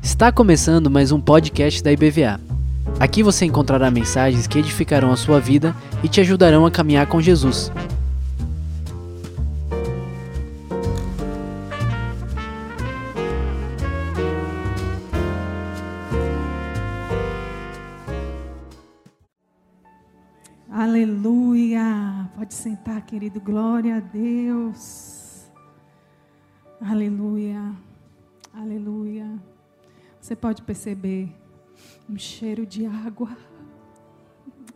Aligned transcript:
Está 0.00 0.30
começando 0.30 0.88
mais 0.88 1.10
um 1.10 1.20
podcast 1.20 1.82
da 1.82 1.90
IBVA. 1.90 2.40
Aqui 3.00 3.22
você 3.22 3.44
encontrará 3.44 3.90
mensagens 3.90 4.46
que 4.46 4.58
edificarão 4.58 5.10
a 5.10 5.16
sua 5.16 5.40
vida 5.40 5.74
e 6.02 6.08
te 6.08 6.20
ajudarão 6.20 6.64
a 6.64 6.70
caminhar 6.70 7.06
com 7.08 7.20
Jesus. 7.20 7.72
Aleluia! 20.70 22.30
Pode 22.36 22.54
sentar, 22.54 23.02
querido. 23.02 23.40
Glória 23.40 23.96
a 23.96 24.00
Deus. 24.00 24.97
Aleluia. 26.80 27.74
Aleluia. 28.54 29.26
Você 30.20 30.36
pode 30.36 30.62
perceber 30.62 31.28
um 32.08 32.16
cheiro 32.16 32.64
de 32.64 32.86
água. 32.86 33.36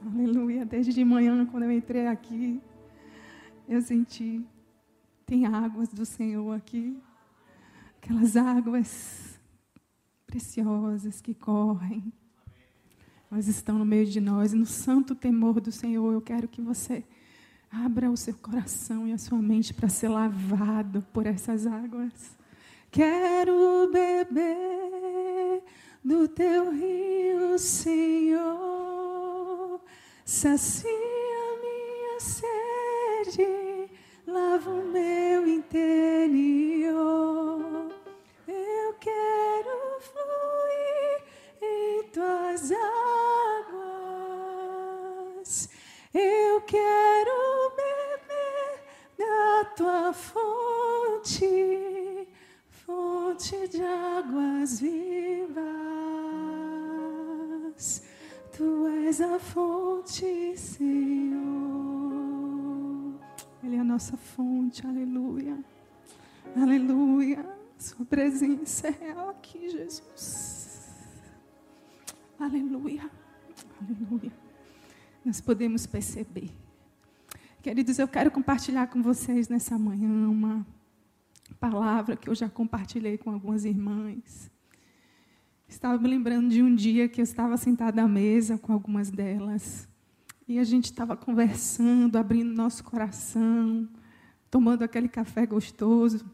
Aleluia. 0.04 0.66
Desde 0.66 0.92
de 0.92 1.04
manhã, 1.04 1.46
quando 1.46 1.62
eu 1.62 1.70
entrei 1.70 2.08
aqui, 2.08 2.60
eu 3.68 3.80
senti. 3.80 4.44
Tem 5.24 5.46
águas 5.46 5.90
do 5.90 6.04
Senhor 6.04 6.52
aqui. 6.56 7.00
Aquelas 7.98 8.36
águas 8.36 9.38
preciosas 10.26 11.20
que 11.20 11.34
correm. 11.34 12.12
Mas 13.30 13.46
estão 13.46 13.78
no 13.78 13.84
meio 13.84 14.06
de 14.06 14.20
nós. 14.20 14.52
E 14.52 14.56
no 14.56 14.66
santo 14.66 15.14
temor 15.14 15.60
do 15.60 15.70
Senhor, 15.70 16.12
eu 16.12 16.20
quero 16.20 16.48
que 16.48 16.60
você 16.60 17.04
abra 17.72 18.10
o 18.10 18.16
seu 18.16 18.34
coração 18.34 19.08
e 19.08 19.12
a 19.12 19.18
sua 19.18 19.38
mente 19.38 19.72
para 19.72 19.88
ser 19.88 20.08
lavado 20.08 21.02
por 21.12 21.26
essas 21.26 21.66
águas. 21.66 22.36
Quero 22.90 23.90
beber 23.90 25.62
do 26.04 26.28
teu 26.28 26.70
rio, 26.70 27.58
Senhor. 27.58 28.52
Sacia 30.24 30.90
minha 31.62 32.20
sede, 32.20 33.90
lava 34.26 34.70
o 34.70 34.84
meu 34.92 35.21
és 59.12 59.20
a 59.20 59.38
fonte, 59.38 60.56
Senhor. 60.56 61.42
Ele 63.62 63.76
é 63.76 63.78
a 63.78 63.84
nossa 63.84 64.16
fonte, 64.16 64.86
aleluia. 64.86 65.62
Aleluia. 66.56 67.44
Sua 67.76 68.06
presença 68.06 68.88
é 68.88 68.90
real 68.90 69.28
aqui, 69.28 69.68
Jesus. 69.68 70.88
Aleluia. 72.40 73.10
Aleluia. 73.82 74.32
Nós 75.22 75.42
podemos 75.42 75.86
perceber. 75.86 76.50
Queridos, 77.60 77.98
eu 77.98 78.08
quero 78.08 78.30
compartilhar 78.30 78.86
com 78.86 79.02
vocês 79.02 79.46
nessa 79.46 79.78
manhã 79.78 80.08
uma 80.26 80.66
palavra 81.60 82.16
que 82.16 82.30
eu 82.30 82.34
já 82.34 82.48
compartilhei 82.48 83.18
com 83.18 83.30
algumas 83.30 83.66
irmãs. 83.66 84.50
Estava 85.72 85.98
me 85.98 86.06
lembrando 86.06 86.50
de 86.50 86.62
um 86.62 86.72
dia 86.72 87.08
que 87.08 87.18
eu 87.18 87.22
estava 87.22 87.56
sentada 87.56 88.02
à 88.02 88.06
mesa 88.06 88.58
com 88.58 88.74
algumas 88.74 89.10
delas. 89.10 89.88
E 90.46 90.58
a 90.58 90.64
gente 90.64 90.84
estava 90.84 91.16
conversando, 91.16 92.16
abrindo 92.16 92.52
nosso 92.52 92.84
coração, 92.84 93.88
tomando 94.50 94.82
aquele 94.82 95.08
café 95.08 95.46
gostoso. 95.46 96.26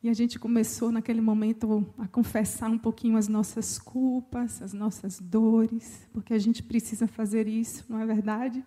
E 0.00 0.08
a 0.08 0.14
gente 0.14 0.38
começou 0.38 0.92
naquele 0.92 1.20
momento 1.20 1.92
a 1.98 2.06
confessar 2.06 2.70
um 2.70 2.78
pouquinho 2.78 3.16
as 3.16 3.26
nossas 3.26 3.80
culpas, 3.80 4.62
as 4.62 4.72
nossas 4.72 5.18
dores, 5.18 6.08
porque 6.12 6.32
a 6.32 6.38
gente 6.38 6.62
precisa 6.62 7.08
fazer 7.08 7.48
isso, 7.48 7.84
não 7.88 7.98
é 7.98 8.06
verdade? 8.06 8.64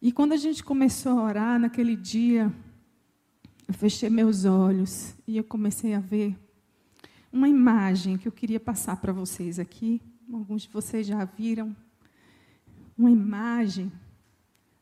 E 0.00 0.12
quando 0.12 0.32
a 0.32 0.36
gente 0.36 0.62
começou 0.62 1.18
a 1.18 1.24
orar 1.24 1.58
naquele 1.58 1.96
dia, 1.96 2.54
eu 3.66 3.74
fechei 3.74 4.08
meus 4.08 4.44
olhos 4.44 5.12
e 5.26 5.36
eu 5.36 5.42
comecei 5.42 5.92
a 5.92 6.00
ver 6.00 6.38
uma 7.32 7.48
imagem 7.48 8.18
que 8.18 8.26
eu 8.26 8.32
queria 8.32 8.60
passar 8.60 8.96
para 8.96 9.12
vocês 9.12 9.58
aqui. 9.58 10.00
Alguns 10.32 10.62
de 10.62 10.68
vocês 10.68 11.06
já 11.06 11.24
viram. 11.24 11.74
Uma 12.96 13.10
imagem 13.10 13.90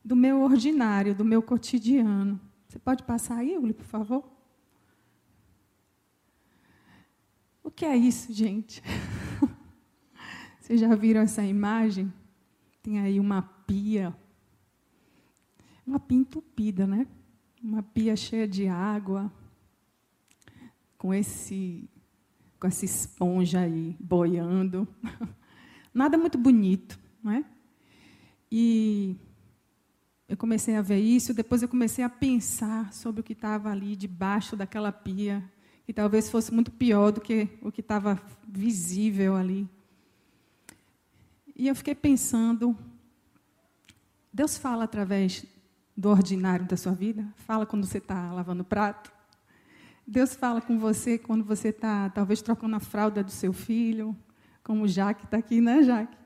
do 0.03 0.15
meu 0.15 0.41
ordinário, 0.41 1.15
do 1.15 1.25
meu 1.25 1.41
cotidiano. 1.41 2.39
Você 2.67 2.79
pode 2.79 3.03
passar 3.03 3.37
aí, 3.37 3.57
Uli, 3.57 3.73
por 3.73 3.85
favor? 3.85 4.29
O 7.63 7.71
que 7.71 7.85
é 7.85 7.95
isso, 7.95 8.33
gente? 8.33 8.81
Vocês 10.59 10.79
já 10.79 10.95
viram 10.95 11.21
essa 11.21 11.43
imagem? 11.43 12.11
Tem 12.81 12.99
aí 12.99 13.19
uma 13.19 13.41
pia. 13.41 14.15
Uma 15.85 15.99
pia 15.99 16.17
entupida, 16.17 16.85
né? 16.85 17.07
uma 17.61 17.83
pia 17.83 18.15
cheia 18.15 18.47
de 18.47 18.67
água, 18.67 19.31
com 20.97 21.13
esse 21.13 21.89
com 22.59 22.67
essa 22.67 22.85
esponja 22.85 23.61
aí 23.61 23.95
boiando. 23.99 24.87
Nada 25.93 26.17
muito 26.17 26.37
bonito, 26.37 26.99
não 27.23 27.31
é? 27.31 27.45
E 28.51 29.15
eu 30.27 30.35
comecei 30.35 30.75
a 30.75 30.81
ver 30.81 30.99
isso, 30.99 31.33
depois 31.33 31.61
eu 31.61 31.69
comecei 31.69 32.03
a 32.03 32.09
pensar 32.09 32.93
sobre 32.93 33.21
o 33.21 33.23
que 33.23 33.33
estava 33.33 33.71
ali 33.71 33.95
debaixo 33.95 34.55
daquela 34.55 34.91
pia, 34.91 35.43
que 35.85 35.93
talvez 35.93 36.29
fosse 36.29 36.53
muito 36.53 36.71
pior 36.71 37.11
do 37.11 37.21
que 37.21 37.47
o 37.61 37.71
que 37.71 37.81
estava 37.81 38.21
visível 38.47 39.35
ali. 39.35 39.67
E 41.55 41.67
eu 41.67 41.75
fiquei 41.75 41.95
pensando, 41.95 42.77
Deus 44.31 44.57
fala 44.57 44.83
através 44.83 45.45
do 45.97 46.09
ordinário 46.09 46.65
da 46.65 46.77
sua 46.77 46.93
vida? 46.93 47.27
Fala 47.35 47.65
quando 47.65 47.85
você 47.85 47.97
está 47.97 48.31
lavando 48.31 48.63
prato? 48.63 49.11
Deus 50.09 50.33
fala 50.33 50.59
com 50.59 50.79
você 50.79 51.19
quando 51.19 51.43
você 51.43 51.67
está, 51.67 52.09
talvez, 52.09 52.41
trocando 52.41 52.75
a 52.75 52.79
fralda 52.79 53.23
do 53.23 53.29
seu 53.29 53.53
filho, 53.53 54.17
como 54.63 54.83
o 54.83 54.87
Jaque 54.87 55.25
está 55.25 55.37
aqui, 55.37 55.61
né, 55.61 55.83
Jaque? 55.83 56.17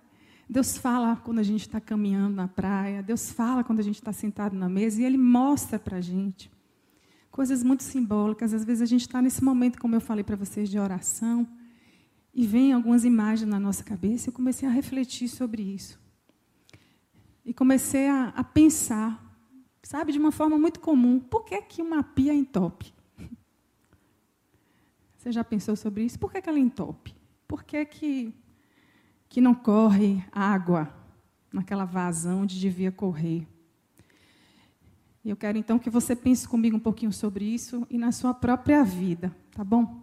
Deus 0.50 0.78
fala 0.78 1.18
quando 1.18 1.40
a 1.40 1.44
gente 1.44 1.62
está 1.62 1.82
caminhando 1.82 2.34
na 2.34 2.48
praia, 2.48 3.04
Deus 3.04 3.32
fala 3.32 3.62
quando 3.62 3.80
a 3.80 3.84
gente 3.84 3.96
está 3.96 4.14
sentado 4.14 4.56
na 4.56 4.70
mesa 4.70 5.02
e 5.02 5.06
Ele 5.06 5.18
mostra 5.18 5.78
para 5.78 5.98
a 5.98 6.02
gente 6.02 6.50
coisas 7.30 7.62
muito 7.62 7.84
simbólicas. 7.84 8.54
Às 8.54 8.64
vezes 8.64 8.82
a 8.82 8.86
gente 8.86 9.02
está 9.02 9.22
nesse 9.22 9.44
momento, 9.44 9.80
como 9.80 9.96
eu 9.96 10.02
falei 10.02 10.24
para 10.24 10.36
vocês, 10.38 10.70
de 10.70 10.80
oração, 10.80 11.46
e 12.34 12.48
vem 12.48 12.72
algumas 12.72 13.04
imagens 13.04 13.50
na 13.50 13.60
nossa 13.60 13.84
cabeça. 13.84 14.30
Eu 14.30 14.34
comecei 14.34 14.68
a 14.68 14.72
refletir 14.72 15.28
sobre 15.28 15.62
isso. 15.62 16.00
E 17.44 17.54
comecei 17.54 18.08
a, 18.08 18.30
a 18.30 18.44
pensar 18.44 19.20
sabe, 19.82 20.14
de 20.14 20.20
uma 20.20 20.32
forma 20.32 20.58
muito 20.58 20.80
comum. 20.80 21.20
Por 21.20 21.44
que, 21.44 21.62
que 21.64 21.82
uma 21.82 22.02
pia 22.02 22.34
entope? 22.34 22.93
Você 25.24 25.32
já 25.32 25.42
pensou 25.42 25.74
sobre 25.78 26.04
isso? 26.04 26.20
Por 26.20 26.34
que, 26.34 26.42
que 26.42 26.50
ela 26.50 26.60
entope? 26.60 27.16
Por 27.48 27.64
que, 27.64 27.86
que, 27.86 28.36
que 29.30 29.40
não 29.40 29.56
corre 29.56 30.22
água 30.30 30.94
naquela 31.50 31.86
vazão 31.86 32.42
onde 32.42 32.60
devia 32.60 32.92
correr? 32.92 33.48
E 35.24 35.30
eu 35.30 35.38
quero 35.38 35.58
então 35.58 35.80
que 35.80 35.90
você 35.90 36.14
pense 36.14 36.46
comigo 36.46 36.76
um 36.76 36.80
pouquinho 36.80 37.14
sobre 37.14 37.46
isso 37.46 37.88
e 37.90 37.98
na 37.98 38.12
sua 38.12 38.34
própria 38.34 38.84
vida, 38.84 39.34
tá 39.52 39.64
bom? 39.64 39.98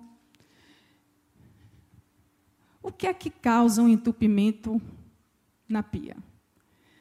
O 2.83 2.91
que 2.91 3.07
é 3.07 3.13
que 3.13 3.29
causa 3.29 3.83
um 3.83 3.89
entupimento 3.91 4.81
na 5.69 5.83
pia? 5.83 6.17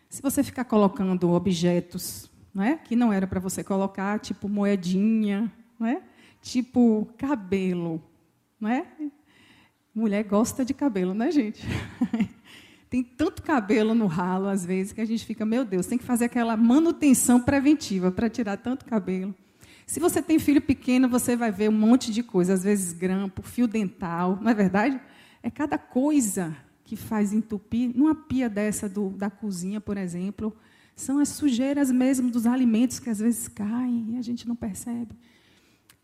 Se 0.10 0.22
você 0.22 0.44
ficar 0.44 0.66
colocando 0.66 1.30
objetos 1.30 2.30
não 2.54 2.66
é? 2.66 2.76
que 2.76 2.98
não 2.98 3.14
era 3.14 3.26
para 3.26 3.40
você 3.40 3.64
colocar, 3.64 4.20
tipo 4.20 4.50
moedinha, 4.50 5.50
não 5.80 5.88
é? 5.88 6.04
Tipo 6.42 7.08
cabelo. 7.18 8.02
Não 8.60 8.70
é? 8.70 8.86
Mulher 9.94 10.24
gosta 10.24 10.64
de 10.64 10.74
cabelo, 10.74 11.14
né, 11.14 11.32
gente? 11.32 11.66
tem 12.90 13.04
tanto 13.04 13.44
cabelo 13.44 13.94
no 13.94 14.08
ralo, 14.08 14.48
às 14.48 14.66
vezes, 14.66 14.94
que 14.94 15.02
a 15.02 15.06
gente 15.06 15.26
fica, 15.26 15.46
meu 15.46 15.64
Deus, 15.64 15.86
tem 15.86 15.98
que 15.98 16.04
fazer 16.04 16.26
aquela 16.26 16.58
manutenção 16.58 17.40
preventiva 17.40 18.12
para 18.12 18.30
tirar 18.30 18.58
tanto 18.58 18.86
cabelo. 18.86 19.34
Se 19.86 20.00
você 20.00 20.22
tem 20.22 20.38
filho 20.38 20.62
pequeno, 20.62 21.10
você 21.10 21.36
vai 21.36 21.52
ver 21.52 21.70
um 21.70 21.74
monte 21.74 22.12
de 22.12 22.22
coisa, 22.22 22.54
às 22.54 22.64
vezes 22.64 22.94
grampo, 22.94 23.42
fio 23.42 23.68
dental, 23.68 24.38
não 24.42 24.52
é 24.52 24.54
verdade? 24.54 25.00
É 25.42 25.50
cada 25.50 25.78
coisa 25.78 26.56
que 26.84 26.96
faz 26.96 27.34
entupir. 27.34 27.92
Numa 27.96 28.16
pia 28.16 28.50
dessa 28.50 28.88
do, 28.88 29.10
da 29.10 29.30
cozinha, 29.30 29.82
por 29.82 29.98
exemplo, 29.98 30.56
são 30.96 31.20
as 31.20 31.30
sujeiras 31.30 31.92
mesmo 31.92 32.30
dos 32.30 32.46
alimentos 32.46 33.00
que 33.00 33.10
às 33.10 33.20
vezes 33.20 33.48
caem 33.48 34.12
e 34.12 34.18
a 34.18 34.22
gente 34.22 34.48
não 34.48 34.56
percebe. 34.56 35.16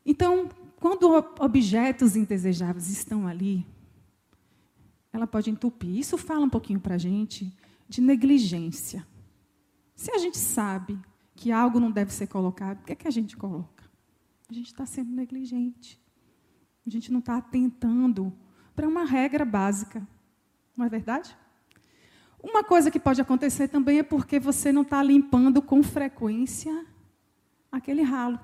Então, 0.06 0.50
quando 0.78 1.10
objetos 1.40 2.16
indesejáveis 2.16 2.90
estão 2.90 3.28
ali, 3.28 3.66
ela 5.12 5.26
pode 5.26 5.50
entupir. 5.50 5.98
Isso 5.98 6.18
fala 6.18 6.46
um 6.46 6.50
pouquinho 6.50 6.80
para 6.80 6.96
a 6.96 6.98
gente 6.98 7.52
de 7.88 8.02
negligência. 8.02 9.06
Se 9.96 10.12
a 10.12 10.18
gente 10.18 10.38
sabe 10.38 11.00
que 11.36 11.52
algo 11.52 11.80
não 11.80 11.90
deve 11.90 12.14
ser 12.14 12.28
colocado, 12.28 12.82
o 12.82 12.84
que 12.84 12.92
é 12.92 12.96
que 12.96 13.08
a 13.08 13.12
gente 13.12 13.36
coloca? 13.36 13.84
A 14.50 14.54
gente 14.54 14.68
está 14.68 14.86
sendo 14.86 15.12
negligente. 15.12 16.00
A 16.86 16.90
gente 16.90 17.12
não 17.12 17.20
está 17.20 17.38
atentando 17.38 18.32
para 18.76 18.88
uma 18.88 19.06
regra 19.06 19.44
básica. 19.44 20.06
Não 20.78 20.86
é 20.86 20.90
verdade? 20.90 21.36
Uma 22.44 22.64
coisa 22.64 22.92
que 22.92 23.00
pode 23.00 23.20
acontecer 23.20 23.70
também 23.70 24.00
é 24.00 24.04
porque 24.04 24.40
você 24.40 24.72
não 24.72 24.84
está 24.84 25.02
limpando 25.02 25.62
com 25.62 25.82
frequência 25.82 26.86
aquele 27.72 28.04
ralo. 28.04 28.40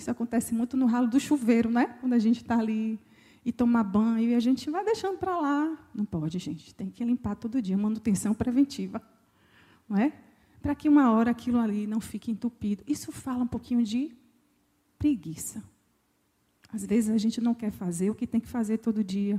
Isso 0.00 0.10
acontece 0.10 0.54
muito 0.54 0.78
no 0.78 0.86
ralo 0.86 1.06
do 1.08 1.20
chuveiro, 1.20 1.70
né? 1.70 1.84
Quando 2.00 2.14
a 2.14 2.18
gente 2.18 2.40
está 2.40 2.58
ali 2.58 2.98
e 3.44 3.52
toma 3.52 3.84
banho 3.84 4.30
e 4.30 4.34
a 4.34 4.40
gente 4.40 4.70
vai 4.70 4.82
deixando 4.82 5.18
para 5.18 5.38
lá. 5.38 5.78
Não 5.94 6.06
pode, 6.06 6.38
gente. 6.38 6.74
Tem 6.74 6.90
que 6.90 7.04
limpar 7.04 7.34
todo 7.34 7.60
dia, 7.60 7.76
manutenção 7.76 8.32
preventiva. 8.32 9.02
Não 9.86 9.98
é? 9.98 10.10
Para 10.62 10.74
que 10.74 10.88
uma 10.88 11.10
hora 11.10 11.30
aquilo 11.30 11.58
ali 11.58 11.86
não 11.86 12.00
fique 12.00 12.30
entupido. 12.30 12.82
Isso 12.86 13.12
fala 13.12 13.44
um 13.44 13.46
pouquinho 13.46 13.82
de 13.82 14.10
preguiça. 14.98 15.62
Às 16.72 16.86
vezes 16.86 17.10
a 17.10 17.18
gente 17.18 17.38
não 17.38 17.52
quer 17.52 17.70
fazer 17.70 18.08
o 18.08 18.14
que 18.14 18.26
tem 18.26 18.40
que 18.40 18.48
fazer 18.48 18.78
todo 18.78 19.04
dia. 19.04 19.38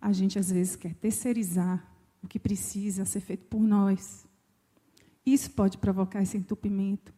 A 0.00 0.12
gente 0.12 0.38
às 0.38 0.50
vezes 0.50 0.76
quer 0.76 0.94
terceirizar 0.94 1.86
o 2.22 2.26
que 2.26 2.38
precisa 2.38 3.04
ser 3.04 3.20
feito 3.20 3.44
por 3.44 3.60
nós. 3.60 4.26
Isso 5.26 5.50
pode 5.50 5.76
provocar 5.76 6.22
esse 6.22 6.38
entupimento. 6.38 7.12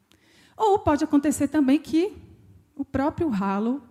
Ou 0.56 0.80
pode 0.80 1.04
acontecer 1.04 1.46
também 1.46 1.78
que 1.78 2.26
o 2.76 2.84
próprio 2.84 3.28
ralo 3.28 3.82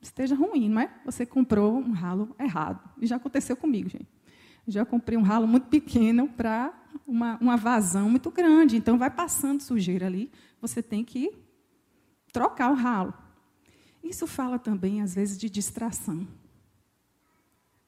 esteja 0.00 0.34
ruim, 0.34 0.68
não 0.70 0.80
é? 0.80 0.90
Você 1.04 1.26
comprou 1.26 1.76
um 1.76 1.92
ralo 1.92 2.34
errado. 2.38 2.80
E 2.98 3.06
já 3.06 3.16
aconteceu 3.16 3.56
comigo, 3.56 3.88
gente. 3.88 4.08
Já 4.66 4.84
comprei 4.84 5.18
um 5.18 5.22
ralo 5.22 5.46
muito 5.46 5.68
pequeno 5.68 6.26
para 6.28 6.72
uma, 7.06 7.36
uma 7.38 7.56
vazão 7.56 8.08
muito 8.08 8.30
grande. 8.30 8.76
Então, 8.76 8.96
vai 8.96 9.10
passando 9.10 9.60
sujeira 9.60 10.06
ali. 10.06 10.30
Você 10.60 10.82
tem 10.82 11.04
que 11.04 11.30
trocar 12.32 12.70
o 12.70 12.74
ralo. 12.74 13.12
Isso 14.02 14.26
fala 14.26 14.58
também, 14.58 15.02
às 15.02 15.14
vezes, 15.14 15.38
de 15.38 15.50
distração. 15.50 16.26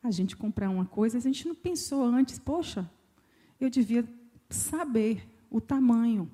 A 0.02 0.10
gente 0.10 0.36
comprar 0.36 0.68
uma 0.68 0.84
coisa, 0.84 1.16
a 1.16 1.20
gente 1.20 1.46
não 1.48 1.54
pensou 1.54 2.04
antes, 2.04 2.38
poxa, 2.38 2.90
eu 3.60 3.70
devia 3.70 4.06
saber 4.50 5.26
o 5.48 5.60
tamanho. 5.60 6.30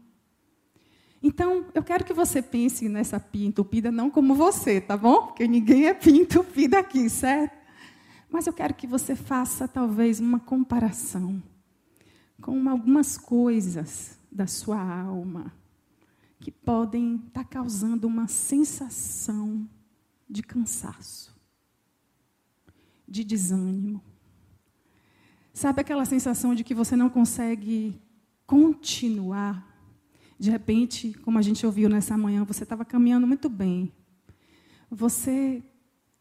Então, 1.22 1.66
eu 1.74 1.82
quero 1.82 2.04
que 2.04 2.12
você 2.12 2.40
pense 2.40 2.88
nessa 2.88 3.18
pia 3.18 3.46
entupida 3.46 3.90
não 3.90 4.10
como 4.10 4.34
você, 4.34 4.80
tá 4.80 4.96
bom? 4.96 5.26
Porque 5.26 5.48
ninguém 5.48 5.86
é 5.86 5.94
pia 5.94 6.22
entupida 6.22 6.78
aqui, 6.78 7.08
certo? 7.10 7.56
Mas 8.30 8.46
eu 8.46 8.52
quero 8.52 8.74
que 8.74 8.86
você 8.86 9.16
faça 9.16 9.66
talvez 9.66 10.20
uma 10.20 10.38
comparação 10.38 11.42
com 12.40 12.68
algumas 12.68 13.16
coisas 13.16 14.18
da 14.30 14.46
sua 14.46 14.80
alma 14.80 15.52
que 16.38 16.52
podem 16.52 17.16
estar 17.16 17.42
tá 17.42 17.44
causando 17.44 18.06
uma 18.06 18.28
sensação 18.28 19.68
de 20.28 20.42
cansaço, 20.42 21.34
de 23.08 23.24
desânimo. 23.24 24.00
Sabe 25.52 25.80
aquela 25.80 26.04
sensação 26.04 26.54
de 26.54 26.62
que 26.62 26.74
você 26.74 26.94
não 26.94 27.10
consegue 27.10 28.00
continuar 28.46 29.67
de 30.38 30.50
repente, 30.50 31.12
como 31.22 31.38
a 31.38 31.42
gente 31.42 31.66
ouviu 31.66 31.88
nessa 31.88 32.16
manhã, 32.16 32.44
você 32.44 32.62
estava 32.62 32.84
caminhando 32.84 33.26
muito 33.26 33.48
bem. 33.48 33.92
Você 34.90 35.62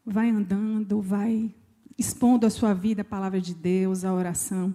vai 0.04 0.28
andando, 0.28 1.00
vai 1.00 1.54
expondo 1.96 2.46
a 2.46 2.50
sua 2.50 2.74
vida, 2.74 3.02
a 3.02 3.04
palavra 3.04 3.40
de 3.40 3.54
Deus, 3.54 4.04
a 4.04 4.12
oração. 4.12 4.74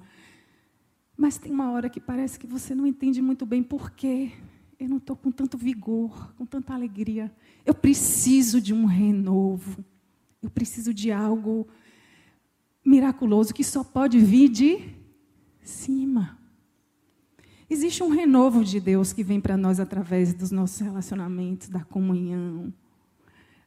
Mas 1.17 1.37
tem 1.37 1.51
uma 1.51 1.71
hora 1.71 1.89
que 1.89 1.99
parece 1.99 2.39
que 2.39 2.47
você 2.47 2.73
não 2.73 2.87
entende 2.87 3.21
muito 3.21 3.45
bem 3.45 3.61
por 3.61 3.91
quê. 3.91 4.31
Eu 4.79 4.89
não 4.89 4.97
estou 4.97 5.15
com 5.15 5.31
tanto 5.31 5.57
vigor, 5.57 6.33
com 6.35 6.45
tanta 6.45 6.73
alegria. 6.73 7.33
Eu 7.65 7.73
preciso 7.73 8.61
de 8.61 8.73
um 8.73 8.85
renovo. 8.85 9.83
Eu 10.41 10.49
preciso 10.49 10.93
de 10.93 11.11
algo 11.11 11.67
miraculoso 12.85 13.53
que 13.53 13.63
só 13.63 13.83
pode 13.83 14.19
vir 14.19 14.49
de 14.49 14.95
cima. 15.61 16.37
Existe 17.73 18.03
um 18.03 18.09
renovo 18.09 18.63
de 18.63 18.79
Deus 18.79 19.11
que 19.13 19.23
vem 19.23 19.41
para 19.41 19.57
nós 19.57 19.79
através 19.79 20.31
dos 20.31 20.51
nossos 20.51 20.79
relacionamentos, 20.79 21.69
da 21.69 21.83
comunhão, 21.83 22.71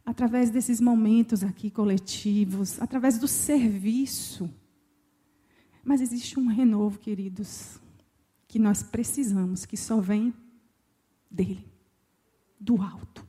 através 0.05 0.49
desses 0.49 0.81
momentos 0.81 1.43
aqui 1.43 1.73
coletivos, 1.73 2.81
através 2.81 3.19
do 3.19 3.27
serviço. 3.27 4.49
Mas 5.83 6.01
existe 6.01 6.39
um 6.39 6.47
renovo, 6.47 7.01
queridos, 7.01 7.81
que 8.47 8.61
nós 8.61 8.81
precisamos, 8.81 9.67
que 9.67 9.77
só 9.77 10.01
vem 10.01 10.33
dele, 11.29 11.67
do 12.61 12.81
alto. 12.81 13.27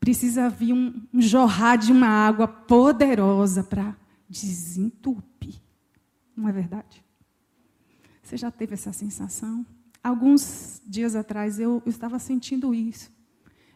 Precisa 0.00 0.50
vir 0.50 0.72
um, 0.72 1.00
um 1.14 1.22
jorrar 1.22 1.76
de 1.76 1.92
uma 1.92 2.08
água 2.08 2.48
poderosa 2.48 3.62
para 3.62 3.96
desentupir. 4.28 5.54
Não 6.36 6.48
é 6.48 6.52
verdade? 6.52 7.04
Você 8.20 8.36
já 8.36 8.50
teve 8.50 8.74
essa 8.74 8.92
sensação? 8.92 9.64
Alguns 10.06 10.80
dias 10.86 11.16
atrás 11.16 11.58
eu, 11.58 11.82
estava 11.84 12.20
sentindo 12.20 12.72
isso. 12.72 13.10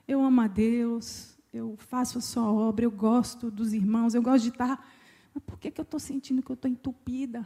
Eu 0.07 0.23
amo 0.23 0.41
a 0.43 0.47
Deus, 0.47 1.37
eu 1.53 1.77
faço 1.77 2.19
a 2.19 2.21
sua 2.21 2.49
obra, 2.53 2.85
eu 2.85 2.91
gosto 2.93 3.51
dos 3.51 3.73
irmãos, 3.73 4.15
eu 4.15 4.23
gosto 4.23 4.45
de 4.45 4.51
estar. 4.51 4.89
Mas 5.35 5.43
por 5.43 5.59
que, 5.59 5.73
que 5.73 5.81
eu 5.81 5.83
estou 5.83 5.99
sentindo 5.99 6.41
que 6.41 6.49
eu 6.49 6.55
estou 6.55 6.71
entupida? 6.71 7.45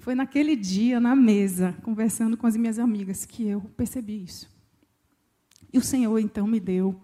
Foi 0.00 0.16
naquele 0.16 0.56
dia, 0.56 0.98
na 0.98 1.14
mesa, 1.14 1.76
conversando 1.84 2.36
com 2.36 2.44
as 2.44 2.56
minhas 2.56 2.80
amigas, 2.80 3.24
que 3.24 3.46
eu 3.46 3.60
percebi 3.76 4.24
isso. 4.24 4.50
E 5.72 5.78
o 5.78 5.82
Senhor, 5.82 6.18
então, 6.18 6.44
me 6.44 6.58
deu 6.58 7.00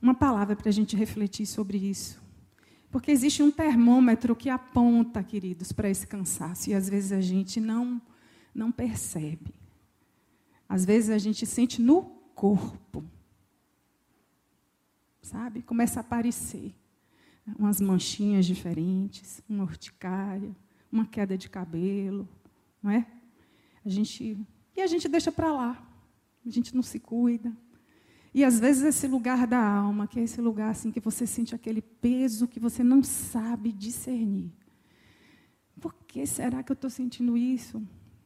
uma 0.00 0.14
palavra 0.14 0.56
para 0.56 0.70
a 0.70 0.72
gente 0.72 0.96
refletir 0.96 1.44
sobre 1.44 1.76
isso. 1.76 2.22
Porque 2.90 3.10
existe 3.10 3.42
um 3.42 3.50
termômetro 3.50 4.34
que 4.34 4.48
aponta, 4.48 5.22
queridos, 5.22 5.72
para 5.72 5.90
esse 5.90 6.06
cansaço. 6.06 6.70
E 6.70 6.74
às 6.74 6.88
vezes 6.88 7.12
a 7.12 7.20
gente 7.20 7.60
não, 7.60 8.00
não 8.54 8.72
percebe. 8.72 9.52
Às 10.74 10.84
vezes 10.84 11.10
a 11.10 11.18
gente 11.18 11.46
sente 11.46 11.80
no 11.80 12.02
corpo. 12.34 13.04
Sabe? 15.22 15.62
Começa 15.62 16.00
a 16.00 16.02
aparecer 16.02 16.74
umas 17.56 17.80
manchinhas 17.80 18.44
diferentes, 18.44 19.40
uma 19.48 19.62
urticária, 19.62 20.50
uma 20.90 21.06
queda 21.06 21.38
de 21.38 21.48
cabelo, 21.48 22.28
não 22.82 22.90
é? 22.90 23.06
A 23.84 23.88
gente 23.88 24.36
e 24.76 24.80
a 24.80 24.86
gente 24.88 25.06
deixa 25.06 25.30
para 25.30 25.52
lá. 25.52 25.80
A 26.44 26.50
gente 26.50 26.74
não 26.74 26.82
se 26.82 26.98
cuida. 26.98 27.56
E 28.34 28.42
às 28.42 28.58
vezes 28.58 28.82
esse 28.82 29.06
lugar 29.06 29.46
da 29.46 29.64
alma, 29.64 30.08
que 30.08 30.18
é 30.18 30.24
esse 30.24 30.40
lugar 30.40 30.70
assim 30.70 30.90
que 30.90 30.98
você 30.98 31.24
sente 31.24 31.54
aquele 31.54 31.82
peso 31.82 32.48
que 32.48 32.58
você 32.58 32.82
não 32.82 33.00
sabe 33.00 33.70
discernir. 33.70 34.52
Por 35.80 35.94
que 35.94 36.26
será 36.26 36.64
que 36.64 36.72
eu 36.72 36.74
estou 36.74 36.90
sentindo 36.90 37.36
isso? 37.36 37.80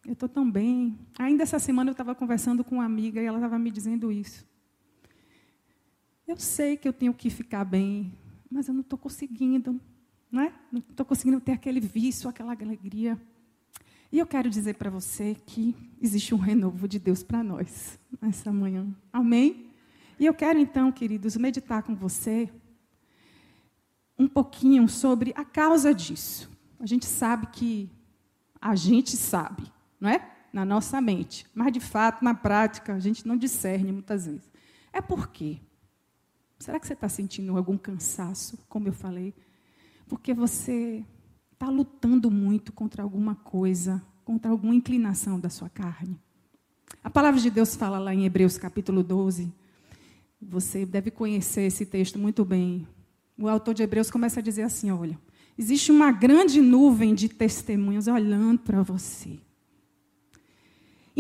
Eu 0.08 0.14
estou 0.14 0.26
tão 0.26 0.50
bem. 0.50 0.98
Ainda 1.18 1.42
essa 1.42 1.58
semana 1.58 1.90
eu 1.90 1.92
estava 1.92 2.14
conversando 2.14 2.64
com 2.64 2.76
uma 2.76 2.84
amiga 2.86 3.20
e 3.20 3.26
ela 3.26 3.36
estava 3.36 3.58
me 3.58 3.70
dizendo 3.70 4.10
isso. 4.10 4.42
Eu 6.26 6.38
sei 6.38 6.78
que 6.78 6.88
eu 6.88 6.94
tenho 6.94 7.12
que 7.12 7.28
ficar 7.28 7.62
bem, 7.62 8.14
mas 8.50 8.68
eu 8.68 8.72
não 8.72 8.80
estou 8.80 8.98
conseguindo, 8.98 9.78
não 10.32 10.40
é? 10.40 10.52
Não 10.72 10.78
estou 10.78 11.04
conseguindo 11.04 11.38
ter 11.42 11.52
aquele 11.52 11.78
vício, 11.78 12.26
aquela 12.26 12.54
alegria. 12.54 13.20
E 14.10 14.18
eu 14.18 14.26
quero 14.26 14.48
dizer 14.48 14.76
para 14.76 14.88
você 14.88 15.36
que 15.44 15.76
existe 16.00 16.34
um 16.34 16.38
renovo 16.38 16.88
de 16.88 16.98
Deus 16.98 17.22
para 17.22 17.42
nós 17.42 18.00
nessa 18.18 18.50
manhã. 18.50 18.88
Amém? 19.12 19.66
E 20.18 20.24
eu 20.24 20.32
quero 20.32 20.58
então, 20.58 20.90
queridos, 20.90 21.36
meditar 21.36 21.82
com 21.82 21.94
você 21.94 22.50
um 24.18 24.26
pouquinho 24.26 24.88
sobre 24.88 25.34
a 25.36 25.44
causa 25.44 25.92
disso. 25.92 26.50
A 26.80 26.86
gente 26.86 27.04
sabe 27.04 27.48
que 27.48 27.90
a 28.58 28.74
gente 28.74 29.14
sabe 29.14 29.70
não 30.00 30.08
é? 30.08 30.30
Na 30.52 30.64
nossa 30.64 31.00
mente. 31.00 31.46
Mas, 31.54 31.72
de 31.72 31.80
fato, 31.80 32.24
na 32.24 32.34
prática, 32.34 32.94
a 32.94 32.98
gente 33.00 33.26
não 33.26 33.36
discerne 33.36 33.92
muitas 33.92 34.26
vezes. 34.26 34.50
É 34.92 35.00
por 35.00 35.28
quê? 35.28 35.58
Será 36.58 36.80
que 36.80 36.86
você 36.86 36.94
está 36.94 37.08
sentindo 37.08 37.56
algum 37.56 37.76
cansaço, 37.76 38.58
como 38.68 38.88
eu 38.88 38.92
falei? 38.92 39.32
Porque 40.08 40.34
você 40.34 41.04
está 41.52 41.68
lutando 41.68 42.30
muito 42.30 42.72
contra 42.72 43.02
alguma 43.02 43.34
coisa, 43.34 44.02
contra 44.24 44.50
alguma 44.50 44.74
inclinação 44.74 45.38
da 45.38 45.48
sua 45.48 45.68
carne. 45.68 46.18
A 47.02 47.10
palavra 47.10 47.40
de 47.40 47.50
Deus 47.50 47.76
fala 47.76 47.98
lá 47.98 48.14
em 48.14 48.24
Hebreus 48.24 48.58
capítulo 48.58 49.02
12. 49.02 49.52
Você 50.40 50.86
deve 50.86 51.10
conhecer 51.10 51.62
esse 51.62 51.84
texto 51.84 52.18
muito 52.18 52.44
bem. 52.44 52.86
O 53.38 53.48
autor 53.48 53.74
de 53.74 53.82
Hebreus 53.82 54.10
começa 54.10 54.40
a 54.40 54.42
dizer 54.42 54.62
assim: 54.62 54.90
olha, 54.90 55.18
existe 55.56 55.92
uma 55.92 56.10
grande 56.10 56.60
nuvem 56.60 57.14
de 57.14 57.28
testemunhas 57.28 58.08
olhando 58.08 58.60
para 58.60 58.82
você. 58.82 59.38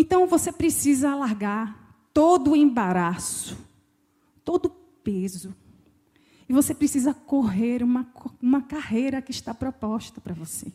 Então 0.00 0.28
você 0.28 0.52
precisa 0.52 1.12
largar 1.16 2.08
todo 2.14 2.52
o 2.52 2.56
embaraço, 2.56 3.58
todo 4.44 4.66
o 4.66 4.70
peso, 5.02 5.52
E 6.48 6.52
você 6.52 6.72
precisa 6.72 7.12
correr 7.12 7.82
uma, 7.82 8.06
uma 8.40 8.62
carreira 8.62 9.20
que 9.20 9.32
está 9.32 9.52
proposta 9.52 10.20
para 10.20 10.32
você. 10.32 10.72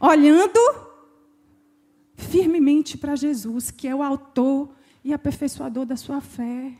Olhando 0.00 0.58
firmemente 2.16 2.98
para 2.98 3.14
Jesus, 3.14 3.70
que 3.70 3.86
é 3.86 3.94
o 3.94 4.02
autor 4.02 4.74
e 5.04 5.14
aperfeiçoador 5.14 5.86
da 5.86 5.96
sua 5.96 6.20
fé. 6.20 6.76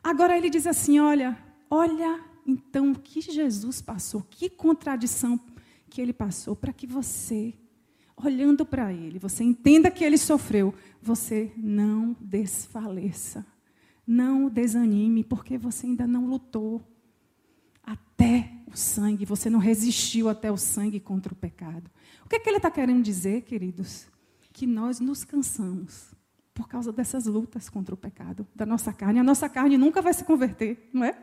Agora 0.00 0.38
ele 0.38 0.48
diz 0.48 0.64
assim: 0.64 1.00
olha, 1.00 1.36
olha 1.68 2.24
então 2.46 2.92
o 2.92 2.98
que 2.98 3.20
Jesus 3.20 3.82
passou, 3.82 4.22
que 4.30 4.48
contradição 4.48 5.40
que 5.90 6.00
ele 6.00 6.12
passou, 6.12 6.54
para 6.54 6.72
que 6.72 6.86
você, 6.86 7.52
olhando 8.22 8.64
para 8.64 8.92
ele, 8.92 9.18
você 9.18 9.44
entenda 9.44 9.90
que 9.90 10.04
ele 10.04 10.18
sofreu, 10.18 10.74
você 11.00 11.52
não 11.56 12.16
desfaleça, 12.20 13.46
não 14.06 14.48
desanime, 14.48 15.22
porque 15.22 15.56
você 15.56 15.86
ainda 15.86 16.06
não 16.06 16.26
lutou 16.26 16.82
até 17.82 18.52
o 18.66 18.76
sangue, 18.76 19.24
você 19.24 19.48
não 19.48 19.58
resistiu 19.58 20.28
até 20.28 20.50
o 20.50 20.56
sangue 20.56 21.00
contra 21.00 21.32
o 21.32 21.36
pecado. 21.36 21.90
O 22.24 22.28
que, 22.28 22.36
é 22.36 22.38
que 22.38 22.48
ele 22.48 22.56
está 22.58 22.70
querendo 22.70 23.02
dizer, 23.02 23.42
queridos? 23.42 24.06
Que 24.52 24.66
nós 24.66 25.00
nos 25.00 25.24
cansamos 25.24 26.14
por 26.52 26.68
causa 26.68 26.92
dessas 26.92 27.26
lutas 27.26 27.68
contra 27.68 27.94
o 27.94 27.98
pecado 27.98 28.46
da 28.54 28.66
nossa 28.66 28.92
carne. 28.92 29.20
A 29.20 29.24
nossa 29.24 29.48
carne 29.48 29.78
nunca 29.78 30.02
vai 30.02 30.12
se 30.12 30.24
converter, 30.24 30.90
não 30.92 31.04
é? 31.04 31.16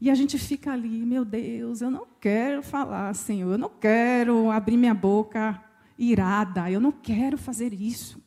E 0.00 0.08
a 0.08 0.14
gente 0.14 0.38
fica 0.38 0.72
ali, 0.72 1.04
meu 1.04 1.24
Deus, 1.24 1.82
eu 1.82 1.90
não 1.90 2.06
quero 2.20 2.62
falar, 2.62 3.12
Senhor, 3.14 3.52
eu 3.52 3.58
não 3.58 3.68
quero 3.68 4.50
abrir 4.50 4.78
minha 4.78 4.94
boca 4.94 5.62
irada, 6.00 6.70
eu 6.70 6.80
não 6.80 6.90
quero 6.90 7.36
fazer 7.36 7.74
isso. 7.74 8.22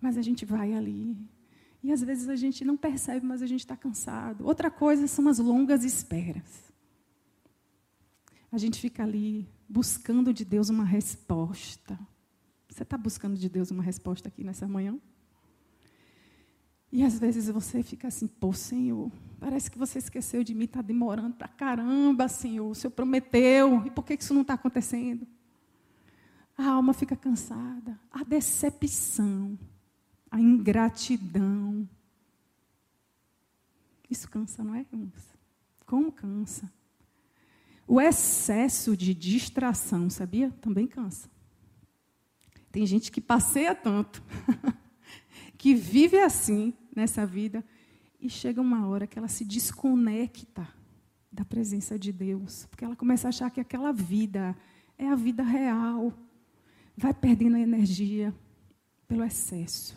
Mas 0.00 0.16
a 0.16 0.22
gente 0.22 0.44
vai 0.44 0.72
ali. 0.72 1.16
E 1.82 1.92
às 1.92 2.02
vezes 2.02 2.28
a 2.28 2.34
gente 2.34 2.64
não 2.64 2.76
percebe, 2.76 3.24
mas 3.24 3.42
a 3.42 3.46
gente 3.46 3.60
está 3.60 3.76
cansado. 3.76 4.46
Outra 4.46 4.70
coisa 4.70 5.06
são 5.06 5.28
as 5.28 5.38
longas 5.38 5.84
esperas. 5.84 6.72
A 8.50 8.58
gente 8.58 8.80
fica 8.80 9.02
ali 9.02 9.46
buscando 9.68 10.32
de 10.32 10.44
Deus 10.44 10.70
uma 10.70 10.84
resposta. 10.84 11.98
Você 12.68 12.82
está 12.82 12.96
buscando 12.96 13.36
de 13.36 13.48
Deus 13.48 13.70
uma 13.70 13.82
resposta 13.82 14.28
aqui 14.28 14.42
nessa 14.42 14.66
manhã? 14.66 14.98
E 16.90 17.04
às 17.04 17.18
vezes 17.18 17.48
você 17.48 17.82
fica 17.82 18.08
assim, 18.08 18.26
pô, 18.26 18.52
Senhor, 18.52 19.10
parece 19.38 19.70
que 19.70 19.78
você 19.78 19.98
esqueceu 19.98 20.42
de 20.42 20.54
mim, 20.54 20.64
está 20.64 20.80
demorando 20.80 21.34
para 21.34 21.48
caramba, 21.48 22.28
Senhor. 22.28 22.70
O 22.70 22.74
Senhor 22.74 22.92
prometeu, 22.92 23.84
e 23.84 23.90
por 23.90 24.04
que 24.04 24.14
isso 24.14 24.32
não 24.32 24.42
está 24.42 24.54
acontecendo? 24.54 25.26
A 26.56 26.70
alma 26.70 26.94
fica 26.94 27.14
cansada, 27.14 27.98
a 28.10 28.24
decepção, 28.24 29.58
a 30.30 30.40
ingratidão. 30.40 31.88
Isso 34.08 34.30
cansa, 34.30 34.64
não 34.64 34.74
é? 34.74 34.86
Como 35.84 36.10
cansa? 36.10 36.72
O 37.86 38.00
excesso 38.00 38.96
de 38.96 39.14
distração, 39.14 40.08
sabia? 40.10 40.50
Também 40.60 40.86
cansa. 40.86 41.28
Tem 42.72 42.84
gente 42.84 43.12
que 43.12 43.20
passeia 43.20 43.74
tanto, 43.74 44.22
que 45.56 45.74
vive 45.74 46.18
assim 46.20 46.74
nessa 46.94 47.24
vida, 47.24 47.64
e 48.20 48.28
chega 48.28 48.60
uma 48.60 48.86
hora 48.88 49.06
que 49.06 49.18
ela 49.18 49.28
se 49.28 49.44
desconecta 49.44 50.66
da 51.30 51.44
presença 51.44 51.98
de 51.98 52.12
Deus, 52.12 52.66
porque 52.66 52.84
ela 52.84 52.96
começa 52.96 53.28
a 53.28 53.30
achar 53.30 53.50
que 53.50 53.60
aquela 53.60 53.92
vida 53.92 54.56
é 54.98 55.06
a 55.08 55.14
vida 55.14 55.42
real. 55.42 56.12
Vai 56.96 57.12
perdendo 57.12 57.56
energia 57.56 58.34
pelo 59.06 59.22
excesso, 59.22 59.96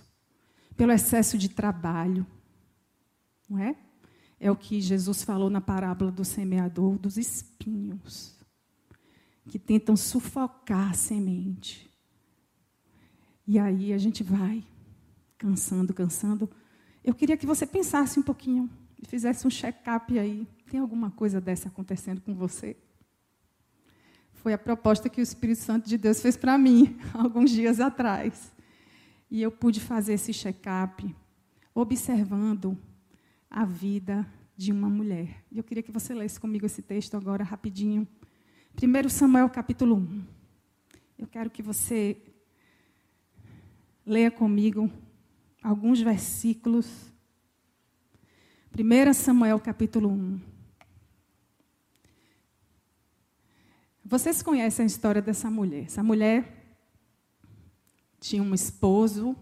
pelo 0.75 0.91
excesso 0.91 1.38
de 1.38 1.50
trabalho, 1.50 2.25
não 3.50 3.58
é? 3.58 3.75
É 4.39 4.51
o 4.51 4.56
que 4.56 4.79
Jesus 4.79 5.24
falou 5.24 5.50
na 5.50 5.62
parábola 5.62 6.12
do 6.12 6.24
semeador, 6.24 6.98
dos 6.98 7.18
espinhos, 7.18 8.38
que 9.48 9.60
tentam 9.60 9.96
sufocar 9.96 10.91
a 10.91 10.94
semente. 10.94 11.89
E 13.48 13.58
aí 13.58 13.91
a 13.91 13.98
gente 13.98 14.24
vai 14.24 14.63
cansando, 15.38 15.94
cansando. 15.94 16.50
Eu 17.03 17.13
queria 17.13 17.36
que 17.36 17.46
você 17.46 17.65
pensasse 17.65 18.20
um 18.20 18.24
pouquinho 18.24 18.70
fizesse 19.08 19.46
um 19.46 19.50
check-up 19.50 20.18
aí. 20.18 20.48
Tem 20.70 20.79
alguma 20.79 21.12
coisa 21.12 21.39
dessa 21.39 21.68
acontecendo 21.68 22.22
com 22.22 22.34
você? 22.34 22.75
Foi 24.41 24.53
a 24.53 24.58
proposta 24.58 25.10
que 25.10 25.19
o 25.19 25.24
Espírito 25.24 25.60
Santo 25.60 25.89
de 25.89 25.98
Deus 25.98 26.22
fez 26.22 26.38
para 26.38 26.58
mim 26.58 26.98
alguns 27.13 27.51
dias 27.51 27.81
atrás. 27.81 28.53
E 29.29 29.41
eu 29.41 29.51
pude 29.51 29.81
fazer 29.81 30.13
esse 30.13 30.34
check-up 30.34 31.13
observando 31.75 32.77
a 33.50 33.65
vida 33.65 34.25
de 34.55 34.72
uma 34.72 34.89
mulher. 34.89 35.43
E 35.51 35.58
eu 35.58 35.63
queria 35.63 35.84
que 35.84 35.91
você 35.91 36.13
lesse 36.13 36.39
comigo 36.39 36.65
esse 36.65 36.81
texto 36.81 37.17
agora 37.17 37.43
rapidinho. 37.43 38.08
1 38.81 39.10
Samuel 39.10 39.50
capítulo 39.50 39.96
1. 39.98 40.24
Eu 41.17 41.27
quero 41.27 41.50
que 41.50 41.62
você 41.62 42.17
leia 44.05 44.31
comigo 44.31 44.89
alguns 45.62 46.00
versículos. 46.00 47.12
1 48.74 49.13
Samuel 49.13 49.60
capítulo 49.60 50.10
1. 50.10 50.39
Vocês 54.09 54.41
conhecem 54.41 54.85
a 54.85 54.87
história 54.87 55.21
dessa 55.21 55.51
mulher. 55.51 55.83
Essa 55.83 56.01
mulher 56.01 56.75
tinha 58.19 58.41
um 58.41 58.55
esposo 58.55 59.35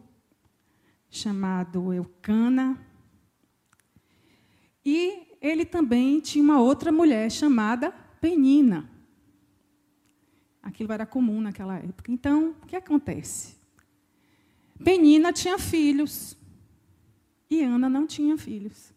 chamado 1.09 1.93
Eucana. 1.93 2.77
E 4.83 5.37
ele 5.39 5.63
também 5.63 6.19
tinha 6.19 6.43
uma 6.43 6.59
outra 6.59 6.91
mulher 6.91 7.31
chamada 7.31 7.93
Penina. 8.19 8.91
Aquilo 10.61 10.91
era 10.91 11.05
comum 11.05 11.39
naquela 11.39 11.77
época. 11.77 12.11
Então, 12.11 12.53
o 12.61 12.65
que 12.65 12.75
acontece? 12.75 13.55
Penina 14.83 15.31
tinha 15.31 15.57
filhos 15.57 16.35
e 17.49 17.63
Ana 17.63 17.87
não 17.87 18.05
tinha 18.05 18.37
filhos. 18.37 18.93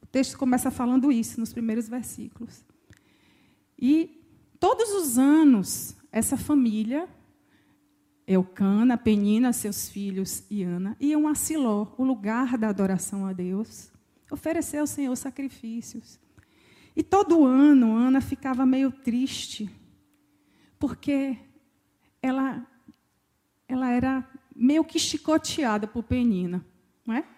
O 0.00 0.06
texto 0.06 0.38
começa 0.38 0.70
falando 0.70 1.12
isso 1.12 1.38
nos 1.38 1.52
primeiros 1.52 1.90
versículos. 1.90 2.64
E 3.78 4.23
todos 4.64 4.88
os 4.92 5.18
anos, 5.18 5.94
essa 6.10 6.38
família, 6.38 7.06
Eucana, 8.26 8.96
Penina, 8.96 9.52
seus 9.52 9.90
filhos 9.90 10.42
e 10.48 10.62
Ana, 10.62 10.96
iam 10.98 11.28
a 11.28 11.34
Siló, 11.34 11.88
o 11.98 12.02
lugar 12.02 12.56
da 12.56 12.70
adoração 12.70 13.26
a 13.26 13.34
Deus, 13.34 13.92
oferecer 14.30 14.78
ao 14.78 14.86
Senhor 14.86 15.14
sacrifícios. 15.16 16.18
E 16.96 17.02
todo 17.02 17.44
ano, 17.44 17.94
Ana 17.94 18.22
ficava 18.22 18.64
meio 18.64 18.90
triste, 18.90 19.70
porque 20.78 21.36
ela, 22.22 22.66
ela 23.68 23.90
era 23.90 24.26
meio 24.56 24.82
que 24.82 24.98
chicoteada 24.98 25.86
por 25.86 26.04
Penina. 26.04 26.64
Não 27.06 27.16
é? 27.16 27.28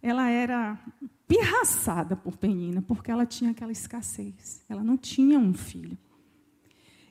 Ela 0.00 0.30
era 0.30 0.78
pirraçada 1.26 2.14
por 2.14 2.36
Penina, 2.36 2.80
porque 2.82 3.10
ela 3.10 3.26
tinha 3.26 3.50
aquela 3.50 3.72
escassez. 3.72 4.64
Ela 4.68 4.84
não 4.84 4.96
tinha 4.96 5.40
um 5.40 5.52
filho. 5.52 5.98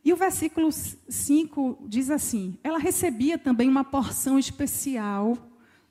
E 0.04 0.14
o 0.14 0.18
versículo 0.18 0.70
5 0.72 1.86
diz 1.88 2.10
assim: 2.10 2.58
ela 2.64 2.78
recebia 2.78 3.38
também 3.38 3.68
uma 3.70 3.84
porção 3.84 4.38
especial 4.40 5.38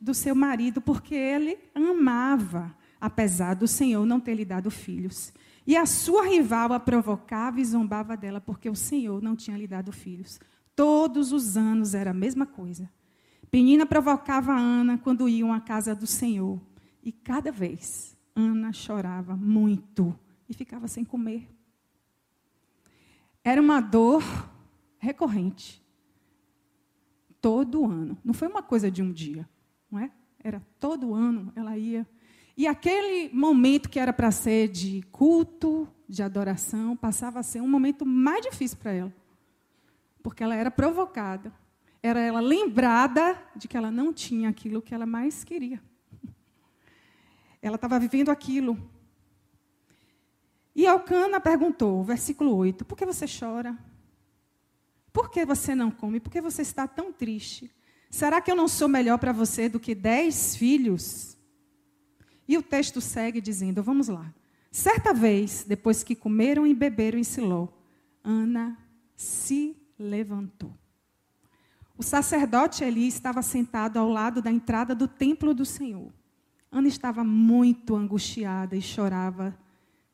do 0.01 0.15
seu 0.15 0.35
marido, 0.35 0.81
porque 0.81 1.15
ele 1.15 1.59
amava 1.75 2.75
apesar 3.01 3.55
do 3.55 3.69
Senhor 3.69 4.05
não 4.05 4.21
ter 4.21 4.35
lhe 4.35 4.45
dado 4.45 4.71
filhos. 4.71 5.33
E 5.67 5.77
a 5.77 5.85
sua 5.85 6.27
rival 6.27 6.73
a 6.73 6.81
provocava 6.81 7.61
e 7.61 7.65
zombava 7.65 8.17
dela, 8.17 8.41
porque 8.41 8.69
o 8.69 8.77
Senhor 8.77 9.21
não 9.23 9.35
tinha 9.35 9.57
lhe 9.57 9.67
dado 9.67 9.93
filhos. 9.93 10.39
Todos 10.75 11.33
os 11.33 11.57
anos 11.57 11.95
era 11.95 12.11
a 12.11 12.15
mesma 12.15 12.47
coisa. 12.47 12.89
Penina 13.51 13.87
provocava 13.87 14.53
Ana 14.53 14.99
quando 14.99 15.29
iam 15.29 15.53
à 15.53 15.61
casa 15.61 15.95
do 15.95 16.07
Senhor. 16.07 16.61
E 17.03 17.11
cada 17.11 17.51
vez 17.51 18.17
Ana 18.35 18.73
chorava 18.73 19.37
muito 19.37 20.17
e 20.49 20.55
ficava 20.55 20.87
sem 20.89 21.05
comer. 21.05 21.49
Era 23.47 23.62
uma 23.62 23.81
dor 23.81 24.23
recorrente. 24.99 25.81
Todo 27.41 27.87
ano. 27.87 28.19
Não 28.25 28.35
foi 28.35 28.49
uma 28.49 28.62
coisa 28.62 28.91
de 28.91 29.03
um 29.03 29.12
dia, 29.12 29.49
não 29.91 30.00
é? 30.00 30.11
Era 30.43 30.61
todo 30.79 31.15
ano 31.15 31.53
ela 31.55 31.79
ia 31.79 32.07
e 32.57 32.67
aquele 32.67 33.29
momento 33.35 33.91
que 33.91 34.00
era 34.00 34.15
para 34.15 34.31
ser 34.31 34.69
de 34.69 35.03
culto, 35.12 35.87
de 36.09 36.23
adoração, 36.23 36.97
passava 36.97 37.38
a 37.38 37.43
ser 37.43 37.61
um 37.61 37.69
momento 37.69 38.07
mais 38.07 38.41
difícil 38.41 38.79
para 38.79 38.93
ela. 38.93 39.15
Porque 40.23 40.43
ela 40.43 40.55
era 40.55 40.71
provocada. 40.71 41.53
Era 42.03 42.19
ela 42.19 42.41
lembrada 42.41 43.37
de 43.55 43.69
que 43.69 43.76
ela 43.76 43.91
não 43.91 44.11
tinha 44.11 44.49
aquilo 44.49 44.81
que 44.81 44.95
ela 44.95 45.05
mais 45.05 45.45
queria. 45.45 45.83
Ela 47.61 47.75
estava 47.75 47.99
vivendo 47.99 48.29
aquilo. 48.29 48.79
E 50.76 50.87
Alcana 50.87 51.40
perguntou, 51.40 52.04
versículo 52.04 52.54
8: 52.54 52.85
Por 52.85 52.99
que 52.99 53.06
você 53.06 53.25
chora? 53.26 53.75
Por 55.11 55.30
que 55.30 55.47
você 55.47 55.75
não 55.75 55.90
come? 55.90 56.21
Por 56.21 56.30
que 56.30 56.42
você 56.42 56.61
está 56.61 56.87
tão 56.87 57.11
triste? 57.11 57.75
Será 58.11 58.42
que 58.42 58.50
eu 58.50 58.54
não 58.54 58.68
sou 58.68 58.87
melhor 58.87 59.16
para 59.18 59.33
você 59.33 59.71
do 59.71 59.80
que 59.80 59.95
dez 59.95 60.54
filhos? 60.54 61.38
E 62.47 62.59
o 62.59 62.62
texto 62.62 63.00
segue 63.00 63.40
dizendo: 63.40 63.83
vamos 63.83 64.09
lá. 64.09 64.35
Certa 64.71 65.14
vez, 65.14 65.64
depois 65.66 66.04
que 66.04 66.14
comeram 66.14 66.66
e 66.66 66.75
beberam 66.75 67.18
em 67.18 67.25
Siló, 67.25 67.68
Ana 68.23 68.76
se 69.16 69.75
levantou. 69.99 70.75
O 71.97 72.02
sacerdote 72.02 72.85
Eli 72.85 73.09
estava 73.09 73.40
sentado 73.40 73.99
ao 73.99 74.11
lado 74.11 74.42
da 74.42 74.52
entrada 74.52 74.95
do 74.95 75.09
templo 75.09 75.54
do 75.54 75.64
Senhor. 75.64 76.12
Ana 76.71 76.88
estava 76.88 77.25
muito 77.25 77.97
angustiada 77.97 78.76
e 78.76 78.83
chorava 78.83 79.56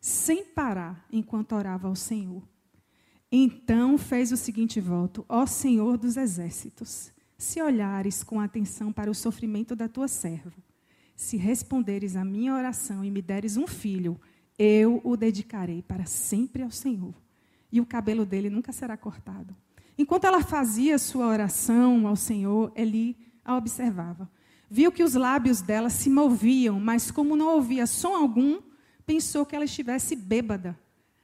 sem 0.03 0.45
parar 0.45 1.07
enquanto 1.13 1.53
orava 1.53 1.87
ao 1.87 1.95
Senhor. 1.95 2.43
Então 3.31 3.97
fez 3.97 4.33
o 4.33 4.37
seguinte 4.37 4.81
voto: 4.81 5.25
Ó 5.29 5.47
Senhor 5.47 5.97
dos 5.97 6.17
exércitos, 6.17 7.13
se 7.39 7.63
olhares 7.63 8.25
com 8.25 8.41
atenção 8.41 8.93
para 8.93 9.11
o 9.11 9.15
sofrimento 9.15 9.77
da 9.77 9.89
tua 9.89 10.09
serva, 10.09 10.53
se 11.15 11.37
responderes 11.37 12.17
à 12.17 12.25
minha 12.25 12.53
oração 12.53 13.05
e 13.05 13.13
me 13.13 13.23
deres 13.23 13.57
um 13.57 13.67
filho, 13.67 14.21
eu 14.59 15.01
o 15.05 15.17
dedicarei 15.17 15.83
para 15.83 16.05
sempre 16.05 16.65
ao 16.65 16.71
Senhor. 16.71 17.15
E 17.71 17.81
o 17.81 17.87
cabelo 17.87 18.27
dele 18.27 18.51
nunca 18.51 18.73
será 18.73 18.97
cortado. 18.97 19.57
Enquanto 19.97 20.25
ela 20.25 20.43
fazia 20.43 20.99
sua 20.99 21.29
oração 21.29 22.09
ao 22.09 22.17
Senhor, 22.17 22.73
Eli 22.75 23.17
a 23.45 23.57
observava. 23.57 24.29
Viu 24.69 24.91
que 24.91 25.05
os 25.05 25.15
lábios 25.15 25.63
dela 25.63 25.89
se 25.89 26.11
moviam, 26.11 26.81
mas 26.81 27.11
como 27.11 27.37
não 27.37 27.55
ouvia 27.55 27.87
som 27.87 28.15
algum, 28.15 28.61
pensou 29.13 29.45
que 29.45 29.55
ela 29.55 29.67
estivesse 29.67 30.17
bêbada. 30.17 30.79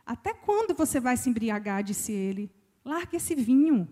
Até 0.05 0.35
quando 0.35 0.75
você 0.75 1.01
vai 1.01 1.17
se 1.17 1.31
embriagar? 1.31 1.83
disse 1.83 2.13
ele. 2.13 2.51
Largue 2.85 3.17
esse 3.17 3.35
vinho. 3.35 3.89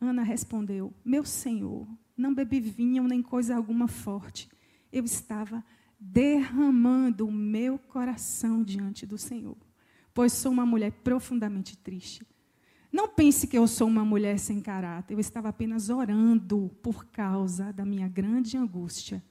Ana 0.00 0.22
respondeu: 0.22 0.94
Meu 1.04 1.24
senhor, 1.24 1.88
não 2.16 2.32
bebi 2.32 2.60
vinho 2.60 3.08
nem 3.08 3.20
coisa 3.20 3.56
alguma 3.56 3.88
forte. 3.88 4.48
Eu 4.92 5.04
estava 5.04 5.64
derramando 5.98 7.26
o 7.26 7.32
meu 7.32 7.76
coração 7.76 8.62
diante 8.62 9.04
do 9.04 9.18
Senhor, 9.18 9.56
pois 10.14 10.32
sou 10.32 10.52
uma 10.52 10.64
mulher 10.64 10.92
profundamente 10.92 11.76
triste. 11.76 12.24
Não 12.92 13.08
pense 13.08 13.48
que 13.48 13.58
eu 13.58 13.66
sou 13.66 13.88
uma 13.88 14.04
mulher 14.04 14.38
sem 14.38 14.60
caráter. 14.60 15.14
Eu 15.14 15.20
estava 15.20 15.48
apenas 15.48 15.90
orando 15.90 16.70
por 16.80 17.06
causa 17.06 17.72
da 17.72 17.84
minha 17.84 18.06
grande 18.06 18.56
angústia 18.56 19.22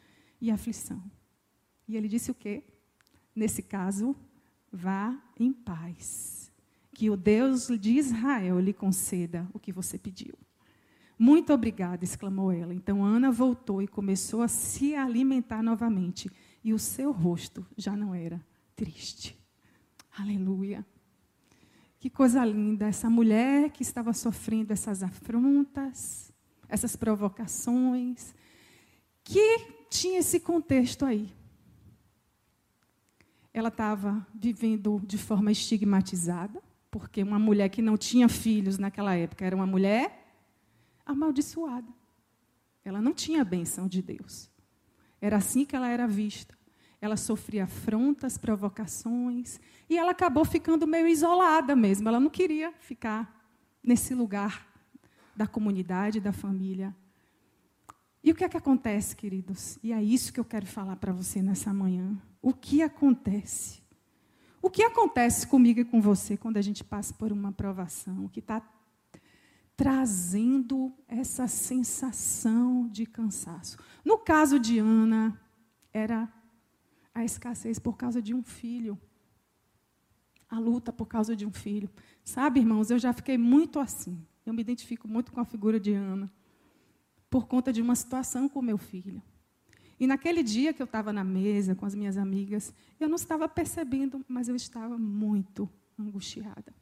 e 0.42 0.52
aflição. 0.52 1.02
E 1.88 1.96
ele 1.96 2.10
disse 2.10 2.30
o 2.30 2.36
quê? 2.36 2.77
Nesse 3.38 3.62
caso, 3.62 4.16
vá 4.74 5.16
em 5.40 5.54
paz. 5.54 6.52
Que 6.92 7.08
o 7.12 7.16
Deus 7.16 7.68
de 7.80 7.92
Israel 7.92 8.60
lhe 8.60 8.74
conceda 8.74 9.48
o 9.54 9.60
que 9.60 9.72
você 9.72 9.96
pediu. 9.96 10.34
Muito 11.20 11.54
obrigada, 11.54 12.04
exclamou 12.04 12.52
ela. 12.52 12.74
Então 12.74 13.06
Ana 13.06 13.30
voltou 13.32 13.80
e 13.80 13.88
começou 13.88 14.42
a 14.42 14.48
se 14.48 14.96
alimentar 14.96 15.62
novamente. 15.62 16.32
E 16.64 16.74
o 16.74 16.80
seu 16.80 17.12
rosto 17.12 17.64
já 17.78 17.96
não 17.96 18.16
era 18.16 18.44
triste. 18.76 19.38
Aleluia. 20.18 20.84
Que 22.00 22.10
coisa 22.10 22.44
linda. 22.44 22.88
Essa 22.88 23.08
mulher 23.08 23.70
que 23.70 23.84
estava 23.84 24.14
sofrendo 24.14 24.74
essas 24.74 25.04
afrontas, 25.04 26.34
essas 26.68 26.96
provocações, 26.96 28.34
que 29.24 29.60
tinha 29.92 30.18
esse 30.18 30.40
contexto 30.40 31.06
aí. 31.06 31.32
Ela 33.58 33.70
estava 33.70 34.24
vivendo 34.36 35.02
de 35.04 35.18
forma 35.18 35.52
estigmatizada, 35.52 36.62
porque 36.92 37.24
uma 37.24 37.40
mulher 37.40 37.70
que 37.70 37.82
não 37.82 37.98
tinha 37.98 38.30
filhos 38.30 38.78
naquela 38.78 39.16
época 39.16 39.44
era 39.44 39.56
uma 39.56 39.66
mulher 39.66 40.32
amaldiçoada. 41.04 41.92
Ela 42.86 43.02
não 43.02 43.16
tinha 43.16 43.42
a 43.42 43.44
benção 43.44 43.88
de 43.88 44.00
Deus. 44.00 44.48
Era 45.20 45.38
assim 45.38 45.66
que 45.66 45.76
ela 45.76 45.90
era 45.90 46.06
vista. 46.06 46.56
Ela 47.02 47.18
sofria 47.18 47.64
afrontas, 47.64 48.38
provocações, 48.38 49.60
e 49.90 49.98
ela 49.98 50.12
acabou 50.12 50.46
ficando 50.46 50.86
meio 50.86 51.08
isolada 51.08 51.76
mesmo. 51.76 52.08
Ela 52.08 52.20
não 52.20 52.30
queria 52.30 52.72
ficar 52.74 53.44
nesse 53.82 54.14
lugar 54.14 54.68
da 55.36 55.48
comunidade, 55.48 56.20
da 56.20 56.32
família. 56.32 56.96
E 58.28 58.32
o 58.32 58.36
que 58.36 58.44
é 58.44 58.50
que 58.50 58.58
acontece, 58.58 59.16
queridos? 59.16 59.80
E 59.82 59.94
é 59.94 60.04
isso 60.04 60.34
que 60.34 60.40
eu 60.42 60.44
quero 60.44 60.66
falar 60.66 60.98
para 60.98 61.14
você 61.14 61.42
nessa 61.42 61.74
manhã. 61.74 62.22
O 62.42 62.54
que 62.54 62.82
acontece? 62.82 63.82
O 64.62 64.70
que 64.70 64.84
acontece 64.84 65.48
comigo 65.48 65.80
e 65.80 65.86
com 65.86 66.02
você 66.02 66.36
quando 66.36 66.58
a 66.58 66.62
gente 66.62 66.84
passa 66.84 67.14
por 67.14 67.32
uma 67.32 67.54
provação 67.54 68.28
que 68.28 68.42
está 68.42 68.62
trazendo 69.78 70.94
essa 71.08 71.48
sensação 71.48 72.90
de 72.90 73.06
cansaço. 73.06 73.78
No 74.04 74.18
caso 74.18 74.60
de 74.60 74.78
Ana, 74.78 75.40
era 75.94 76.28
a 77.16 77.24
escassez 77.24 77.80
por 77.80 77.96
causa 77.96 78.22
de 78.22 78.34
um 78.34 78.44
filho. 78.44 79.00
A 80.50 80.60
luta 80.60 80.92
por 80.92 81.06
causa 81.06 81.34
de 81.34 81.46
um 81.46 81.52
filho. 81.54 81.90
Sabe, 82.26 82.60
irmãos, 82.60 82.92
eu 82.92 83.00
já 83.00 83.14
fiquei 83.14 83.38
muito 83.38 83.80
assim. 83.80 84.22
Eu 84.46 84.54
me 84.54 84.62
identifico 84.62 85.08
muito 85.08 85.32
com 85.32 85.40
a 85.40 85.46
figura 85.46 85.80
de 85.80 85.94
Ana. 85.94 86.30
Por 87.30 87.48
conta 87.48 87.74
de 87.74 87.82
uma 87.82 87.96
situação 87.96 88.48
com 88.48 88.62
meu 88.62 88.78
filho. 88.78 89.22
E 90.00 90.06
naquele 90.06 90.44
dia 90.44 90.74
que 90.74 90.82
eu 90.82 90.86
estava 90.86 91.12
na 91.12 91.24
mesa 91.24 91.76
com 91.76 91.86
as 91.86 91.96
minhas 91.96 92.18
amigas, 92.18 92.74
eu 93.00 93.10
não 93.10 93.16
estava 93.16 93.50
percebendo, 93.50 94.24
mas 94.28 94.48
eu 94.48 94.56
estava 94.56 94.98
muito 94.98 95.70
angustiada. 95.98 96.74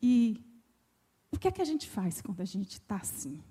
E 0.00 0.40
o 1.32 1.38
que 1.38 1.48
é 1.48 1.50
que 1.50 1.62
a 1.62 1.64
gente 1.64 1.88
faz 1.88 2.22
quando 2.22 2.40
a 2.40 2.44
gente 2.44 2.72
está 2.72 2.96
assim? 2.96 3.42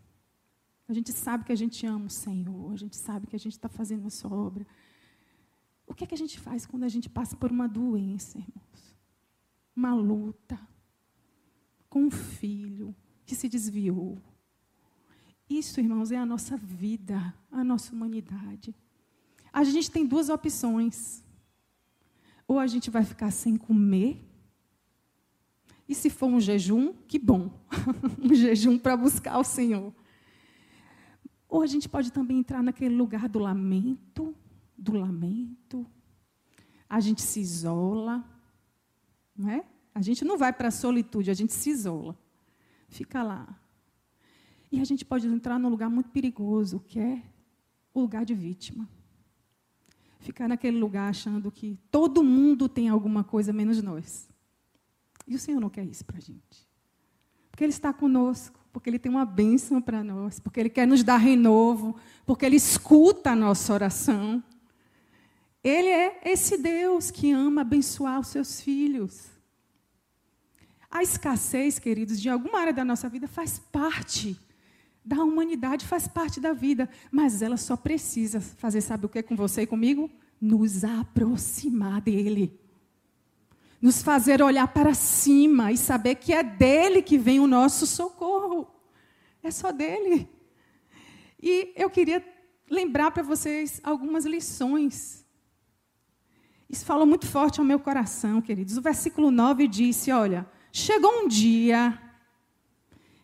A 0.87 0.93
gente 0.93 1.11
sabe 1.11 1.43
que 1.43 1.51
a 1.51 1.55
gente 1.55 1.85
ama 1.85 2.05
o 2.05 2.09
Senhor, 2.09 2.71
a 2.71 2.77
gente 2.77 2.95
sabe 2.95 3.27
que 3.27 3.35
a 3.35 3.39
gente 3.39 3.53
está 3.53 3.67
fazendo 3.67 4.07
a 4.07 4.09
sua 4.09 4.31
obra. 4.33 4.65
O 5.85 5.93
que 5.93 6.03
é 6.03 6.07
que 6.07 6.15
a 6.15 6.17
gente 6.17 6.39
faz 6.39 6.65
quando 6.65 6.83
a 6.83 6.89
gente 6.89 7.09
passa 7.09 7.35
por 7.35 7.51
uma 7.51 7.67
doença, 7.67 8.37
irmãos? 8.37 8.95
Uma 9.75 9.93
luta 9.93 10.59
com 11.89 12.03
um 12.03 12.11
filho 12.11 12.95
que 13.25 13.35
se 13.35 13.49
desviou. 13.49 14.21
Isso, 15.49 15.79
irmãos, 15.79 16.11
é 16.11 16.17
a 16.17 16.25
nossa 16.25 16.57
vida, 16.57 17.33
a 17.51 17.63
nossa 17.63 17.93
humanidade. 17.93 18.75
A 19.51 19.63
gente 19.63 19.91
tem 19.91 20.05
duas 20.05 20.29
opções. 20.29 21.23
Ou 22.47 22.59
a 22.59 22.67
gente 22.67 22.89
vai 22.89 23.05
ficar 23.05 23.31
sem 23.31 23.55
comer, 23.55 24.21
e 25.87 25.93
se 25.93 26.09
for 26.09 26.27
um 26.27 26.39
jejum, 26.39 26.93
que 27.07 27.19
bom. 27.19 27.51
um 28.19 28.33
jejum 28.33 28.77
para 28.77 28.95
buscar 28.95 29.37
o 29.37 29.43
Senhor. 29.43 29.93
Ou 31.47 31.61
a 31.61 31.67
gente 31.67 31.87
pode 31.87 32.11
também 32.11 32.39
entrar 32.39 32.63
naquele 32.63 32.95
lugar 32.95 33.27
do 33.27 33.39
lamento, 33.39 34.35
do 34.77 34.93
lamento. 34.93 35.85
A 36.89 36.99
gente 36.99 37.21
se 37.21 37.39
isola, 37.39 38.23
não 39.35 39.49
é? 39.49 39.63
A 39.93 40.01
gente 40.01 40.25
não 40.25 40.37
vai 40.37 40.51
para 40.51 40.69
a 40.69 40.71
solitude, 40.71 41.29
a 41.29 41.33
gente 41.33 41.53
se 41.53 41.69
isola. 41.69 42.17
Fica 42.87 43.21
lá. 43.21 43.59
E 44.73 44.81
a 44.81 44.83
gente 44.83 45.05
pode 45.05 45.27
entrar 45.27 45.59
num 45.59 45.69
lugar 45.69 45.87
muito 45.87 46.09
perigoso, 46.09 46.79
que 46.79 46.99
é 46.99 47.21
o 47.93 48.01
lugar 48.01 48.25
de 48.25 48.33
vítima. 48.33 48.89
Ficar 50.19 50.47
naquele 50.47 50.79
lugar 50.79 51.11
achando 51.11 51.51
que 51.51 51.77
todo 51.91 52.23
mundo 52.23 52.67
tem 52.67 52.89
alguma 52.89 53.23
coisa 53.23 53.53
menos 53.53 53.83
nós. 53.83 54.27
E 55.27 55.35
o 55.35 55.39
Senhor 55.39 55.59
não 55.61 55.69
quer 55.69 55.85
isso 55.85 56.03
para 56.03 56.17
a 56.17 56.19
gente. 56.19 56.67
Porque 57.51 57.63
Ele 57.63 57.71
está 57.71 57.93
conosco, 57.93 58.59
porque 58.73 58.89
Ele 58.89 58.97
tem 58.97 59.11
uma 59.11 59.25
bênção 59.25 59.79
para 59.79 60.03
nós, 60.03 60.39
porque 60.39 60.59
Ele 60.59 60.71
quer 60.71 60.87
nos 60.87 61.03
dar 61.03 61.17
renovo, 61.17 61.95
porque 62.25 62.43
Ele 62.43 62.55
escuta 62.55 63.33
a 63.33 63.35
nossa 63.35 63.75
oração. 63.75 64.43
Ele 65.63 65.87
é 65.87 66.19
esse 66.25 66.57
Deus 66.57 67.11
que 67.11 67.31
ama 67.31 67.61
abençoar 67.61 68.19
os 68.19 68.29
seus 68.29 68.59
filhos. 68.59 69.29
A 70.89 71.03
escassez, 71.03 71.77
queridos, 71.77 72.19
de 72.19 72.27
alguma 72.27 72.59
área 72.59 72.73
da 72.73 72.83
nossa 72.83 73.07
vida 73.07 73.27
faz 73.27 73.59
parte 73.59 74.35
da 75.05 75.23
humanidade, 75.23 75.85
faz 75.85 76.07
parte 76.07 76.39
da 76.39 76.53
vida, 76.53 76.89
mas 77.11 77.41
ela 77.41 77.57
só 77.57 77.75
precisa 77.75 78.39
fazer, 78.39 78.81
sabe 78.81 79.05
o 79.05 79.09
que 79.09 79.21
com 79.21 79.35
você 79.35 79.63
e 79.63 79.67
comigo? 79.67 80.09
Nos 80.39 80.83
aproximar 80.83 82.01
dele 82.01 82.59
nos 83.83 84.01
fazer 84.01 84.41
olhar 84.41 84.65
para 84.69 84.93
cima 84.93 85.69
e 85.69 85.75
saber 85.75 86.15
que 86.15 86.31
é 86.31 86.41
dele 86.41 87.01
que 87.01 87.17
vem 87.17 87.41
o 87.41 87.47
nosso 87.47 87.85
socorro. 87.85 88.65
É 89.43 89.51
só 89.51 89.73
dele. 89.73 90.29
E 91.41 91.73
eu 91.75 91.89
queria 91.89 92.25
lembrar 92.71 93.11
para 93.11 93.21
vocês 93.21 93.81
algumas 93.83 94.23
lições. 94.23 95.25
Isso 96.69 96.85
falou 96.85 97.05
muito 97.05 97.27
forte 97.27 97.59
ao 97.59 97.65
meu 97.65 97.77
coração, 97.77 98.41
queridos. 98.41 98.77
O 98.77 98.81
versículo 98.81 99.29
9 99.29 99.67
disse: 99.67 100.13
Olha, 100.13 100.49
chegou 100.71 101.11
um 101.25 101.27
dia 101.27 102.01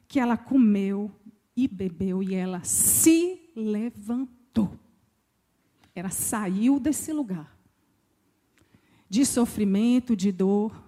que 0.09 0.19
ela 0.19 0.35
comeu 0.35 1.09
e 1.63 1.67
bebeu 1.67 2.21
e 2.23 2.33
ela 2.33 2.63
se 2.63 3.51
levantou. 3.55 4.77
Ela 5.93 6.09
saiu 6.09 6.79
desse 6.79 7.11
lugar 7.11 7.59
de 9.09 9.25
sofrimento, 9.25 10.15
de 10.15 10.31
dor, 10.31 10.87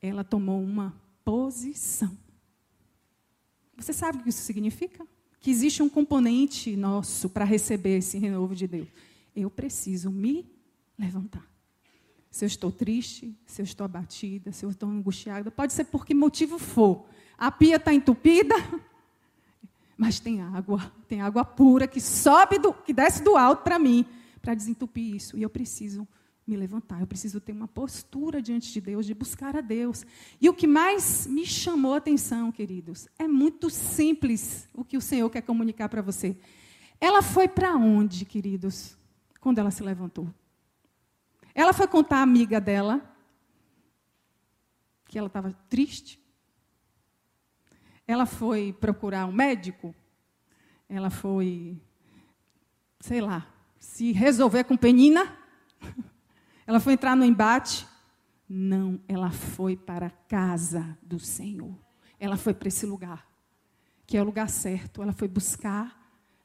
ela 0.00 0.24
tomou 0.24 0.62
uma 0.62 0.94
posição. 1.22 2.16
Você 3.76 3.92
sabe 3.92 4.18
o 4.18 4.22
que 4.22 4.30
isso 4.30 4.40
significa? 4.40 5.06
Que 5.38 5.50
existe 5.50 5.82
um 5.82 5.88
componente 5.88 6.74
nosso 6.74 7.28
para 7.28 7.44
receber 7.44 7.98
esse 7.98 8.18
renovo 8.18 8.54
de 8.54 8.66
Deus. 8.66 8.88
Eu 9.36 9.50
preciso 9.50 10.10
me 10.10 10.50
levantar. 10.98 11.46
se 12.30 12.44
eu 12.44 12.46
estou 12.46 12.70
triste, 12.70 13.36
se 13.46 13.62
eu 13.62 13.64
estou 13.64 13.84
abatida, 13.84 14.52
se 14.52 14.64
eu 14.64 14.70
estou 14.70 14.88
angustiada. 14.88 15.50
Pode 15.50 15.72
ser 15.72 15.84
por 15.84 16.04
que 16.04 16.14
motivo 16.14 16.58
for. 16.58 17.06
A 17.36 17.50
pia 17.50 17.76
está 17.76 17.92
entupida, 17.92 18.54
mas 19.98 20.20
tem 20.20 20.40
água, 20.40 20.92
tem 21.08 21.20
água 21.20 21.44
pura 21.44 21.88
que 21.88 22.00
sobe, 22.00 22.56
do, 22.60 22.72
que 22.72 22.92
desce 22.92 23.20
do 23.20 23.36
alto 23.36 23.64
para 23.64 23.80
mim, 23.80 24.06
para 24.40 24.54
desentupir 24.54 25.16
isso. 25.16 25.36
E 25.36 25.42
eu 25.42 25.50
preciso 25.50 26.06
me 26.46 26.56
levantar, 26.56 27.00
eu 27.00 27.06
preciso 27.06 27.40
ter 27.40 27.50
uma 27.50 27.66
postura 27.66 28.40
diante 28.40 28.72
de 28.72 28.80
Deus, 28.80 29.04
de 29.04 29.12
buscar 29.12 29.56
a 29.56 29.60
Deus. 29.60 30.06
E 30.40 30.48
o 30.48 30.54
que 30.54 30.68
mais 30.68 31.26
me 31.26 31.44
chamou 31.44 31.94
a 31.94 31.96
atenção, 31.96 32.52
queridos, 32.52 33.08
é 33.18 33.26
muito 33.26 33.68
simples 33.68 34.68
o 34.72 34.84
que 34.84 34.96
o 34.96 35.00
Senhor 35.00 35.28
quer 35.28 35.42
comunicar 35.42 35.88
para 35.88 36.00
você. 36.00 36.36
Ela 37.00 37.20
foi 37.20 37.48
para 37.48 37.74
onde, 37.74 38.24
queridos, 38.24 38.96
quando 39.40 39.58
ela 39.58 39.72
se 39.72 39.82
levantou? 39.82 40.32
Ela 41.52 41.72
foi 41.72 41.88
contar 41.88 42.18
à 42.18 42.22
amiga 42.22 42.60
dela 42.60 43.02
que 45.06 45.18
ela 45.18 45.26
estava 45.26 45.52
triste. 45.68 46.20
Ela 48.08 48.24
foi 48.24 48.72
procurar 48.72 49.26
um 49.26 49.32
médico. 49.32 49.94
Ela 50.88 51.10
foi, 51.10 51.78
sei 52.98 53.20
lá, 53.20 53.46
se 53.78 54.12
resolver 54.12 54.64
com 54.64 54.78
penina. 54.78 55.36
Ela 56.66 56.80
foi 56.80 56.94
entrar 56.94 57.14
no 57.14 57.24
embate? 57.24 57.86
Não, 58.48 58.98
ela 59.06 59.30
foi 59.30 59.76
para 59.76 60.06
a 60.06 60.10
casa 60.10 60.98
do 61.02 61.18
Senhor. 61.18 61.74
Ela 62.18 62.36
foi 62.36 62.54
para 62.54 62.68
esse 62.68 62.86
lugar, 62.86 63.26
que 64.06 64.16
é 64.16 64.22
o 64.22 64.24
lugar 64.24 64.48
certo. 64.48 65.02
Ela 65.02 65.12
foi 65.12 65.28
buscar 65.28 65.98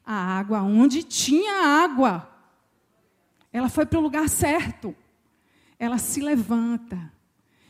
a 0.04 0.14
água 0.14 0.62
onde 0.62 1.02
tinha 1.02 1.82
água. 1.82 2.30
Ela 3.50 3.70
foi 3.70 3.86
para 3.86 3.98
o 3.98 4.02
lugar 4.02 4.28
certo. 4.28 4.94
Ela 5.78 5.96
se 5.98 6.20
levanta. 6.20 7.12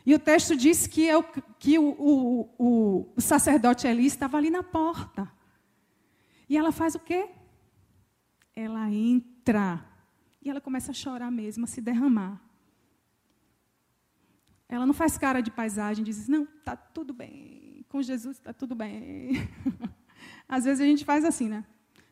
E 0.05 0.13
o 0.13 0.19
texto 0.19 0.55
diz 0.55 0.85
que, 0.85 1.03
eu, 1.03 1.23
que 1.57 1.79
o, 1.79 1.89
o, 1.89 2.49
o, 2.59 3.13
o 3.15 3.21
sacerdote 3.21 3.87
Eli 3.87 4.05
estava 4.05 4.37
ali 4.37 4.51
na 4.51 4.61
porta. 4.61 5.31
E 6.47 6.55
ela 6.55 6.71
faz 6.71 6.93
o 6.93 6.99
quê? 6.99 7.27
Ela 8.55 8.89
entra. 8.91 9.83
E 10.41 10.49
ela 10.49 10.61
começa 10.61 10.91
a 10.91 10.93
chorar 10.93 11.31
mesmo, 11.31 11.63
a 11.63 11.67
se 11.67 11.81
derramar. 11.81 12.39
Ela 14.69 14.85
não 14.85 14.93
faz 14.93 15.17
cara 15.17 15.41
de 15.41 15.49
paisagem, 15.49 16.03
diz: 16.03 16.27
Não, 16.27 16.43
está 16.43 16.75
tudo 16.75 17.13
bem. 17.13 17.83
Com 17.89 18.01
Jesus 18.01 18.37
está 18.37 18.53
tudo 18.53 18.75
bem. 18.75 19.31
Às 20.47 20.65
vezes 20.65 20.81
a 20.81 20.85
gente 20.85 21.03
faz 21.03 21.25
assim, 21.25 21.49
né? 21.49 21.65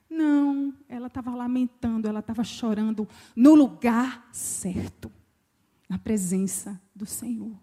Não, 0.10 0.74
ela 0.88 1.08
estava 1.08 1.34
lamentando, 1.34 2.08
ela 2.08 2.20
estava 2.20 2.44
chorando 2.44 3.08
no 3.36 3.56
lugar 3.56 4.28
certo, 4.32 5.12
na 5.90 5.98
presença 5.98 6.80
do 6.96 7.06
Senhor. 7.06 7.58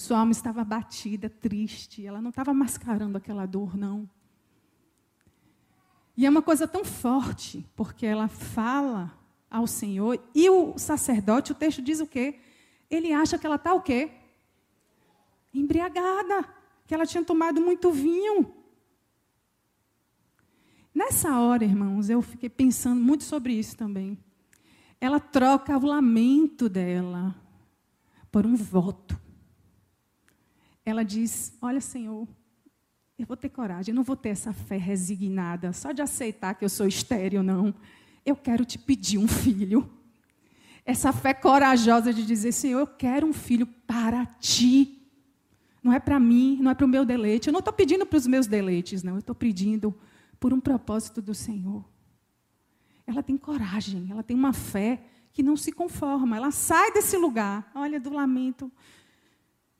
Sua 0.00 0.20
alma 0.20 0.32
estava 0.32 0.64
batida, 0.64 1.28
triste, 1.28 2.06
ela 2.06 2.22
não 2.22 2.30
estava 2.30 2.54
mascarando 2.54 3.18
aquela 3.18 3.44
dor, 3.44 3.76
não. 3.76 4.08
E 6.16 6.24
é 6.24 6.30
uma 6.30 6.40
coisa 6.40 6.66
tão 6.66 6.86
forte, 6.86 7.68
porque 7.76 8.06
ela 8.06 8.26
fala 8.26 9.12
ao 9.50 9.66
Senhor, 9.66 10.18
e 10.34 10.48
o 10.48 10.78
sacerdote, 10.78 11.52
o 11.52 11.54
texto 11.54 11.82
diz 11.82 12.00
o 12.00 12.06
quê? 12.06 12.40
ele 12.88 13.12
acha 13.12 13.38
que 13.38 13.44
ela 13.44 13.56
está 13.56 13.74
o 13.74 13.82
quê? 13.82 14.10
Embriagada, 15.52 16.48
que 16.86 16.94
ela 16.94 17.04
tinha 17.04 17.22
tomado 17.22 17.60
muito 17.60 17.92
vinho. 17.92 18.54
Nessa 20.94 21.38
hora, 21.40 21.62
irmãos, 21.62 22.08
eu 22.08 22.22
fiquei 22.22 22.48
pensando 22.48 23.02
muito 23.02 23.22
sobre 23.22 23.52
isso 23.52 23.76
também. 23.76 24.16
Ela 24.98 25.20
troca 25.20 25.76
o 25.76 25.84
lamento 25.84 26.70
dela 26.70 27.36
por 28.32 28.46
um 28.46 28.56
voto. 28.56 29.19
Ela 30.90 31.04
diz: 31.04 31.56
Olha, 31.62 31.80
Senhor, 31.80 32.26
eu 33.18 33.26
vou 33.26 33.36
ter 33.36 33.48
coragem, 33.48 33.92
eu 33.92 33.96
não 33.96 34.02
vou 34.02 34.16
ter 34.16 34.30
essa 34.30 34.52
fé 34.52 34.76
resignada, 34.76 35.72
só 35.72 35.92
de 35.92 36.02
aceitar 36.02 36.54
que 36.54 36.64
eu 36.64 36.68
sou 36.68 36.86
estéreo, 36.86 37.42
não. 37.42 37.74
Eu 38.24 38.36
quero 38.36 38.64
te 38.64 38.78
pedir 38.78 39.18
um 39.18 39.28
filho 39.28 39.88
essa 40.84 41.12
fé 41.12 41.32
corajosa 41.32 42.12
de 42.12 42.24
dizer: 42.24 42.52
Senhor, 42.52 42.80
eu 42.80 42.86
quero 42.86 43.26
um 43.26 43.32
filho 43.32 43.66
para 43.66 44.26
ti. 44.26 44.96
Não 45.82 45.92
é 45.92 45.98
para 45.98 46.20
mim, 46.20 46.58
não 46.60 46.70
é 46.70 46.74
para 46.74 46.84
o 46.84 46.88
meu 46.88 47.04
deleite. 47.04 47.48
Eu 47.48 47.52
não 47.52 47.60
estou 47.60 47.72
pedindo 47.72 48.04
para 48.04 48.18
os 48.18 48.26
meus 48.26 48.46
deleites, 48.46 49.02
não. 49.02 49.14
Eu 49.14 49.20
estou 49.20 49.34
pedindo 49.34 49.94
por 50.38 50.52
um 50.52 50.60
propósito 50.60 51.22
do 51.22 51.34
Senhor. 51.34 51.84
Ela 53.06 53.22
tem 53.22 53.36
coragem, 53.36 54.08
ela 54.10 54.22
tem 54.22 54.36
uma 54.36 54.52
fé 54.52 55.02
que 55.32 55.42
não 55.42 55.56
se 55.56 55.72
conforma. 55.72 56.36
Ela 56.36 56.50
sai 56.50 56.92
desse 56.92 57.16
lugar, 57.16 57.70
olha, 57.74 57.98
do 57.98 58.10
lamento, 58.10 58.70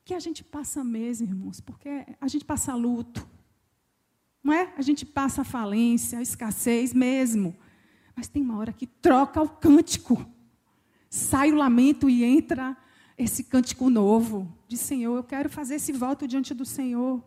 que 0.05 0.15
a 0.15 0.21
gente 0.21 0.43
passa 0.43 0.83
mesmo, 0.83 1.27
irmãos, 1.27 1.61
porque 1.61 2.07
a 2.21 2.29
gente 2.29 2.45
passa 2.45 2.75
luto. 2.75 3.29
Não 4.43 4.53
é? 4.53 4.73
A 4.77 4.83
gente 4.83 5.05
passa 5.05 5.45
falência, 5.45 6.21
escassez 6.21 6.93
mesmo. 6.93 7.57
Mas 8.17 8.29
tem 8.29 8.43
uma 8.43 8.59
hora 8.59 8.73
que 8.73 8.87
troca 8.87 9.41
o 9.43 9.49
cântico 9.49 10.27
sai 11.11 11.51
o 11.51 11.57
lamento 11.57 12.09
e 12.09 12.23
entra 12.23 12.77
esse 13.19 13.45
cântico 13.45 13.91
novo 13.91 14.57
de 14.69 14.79
Senhor, 14.79 15.17
eu 15.17 15.25
quero 15.25 15.51
fazer 15.51 15.75
esse 15.75 15.93
voto 15.93 16.27
diante 16.27 16.55
do 16.55 16.65
Senhor. 16.65 17.23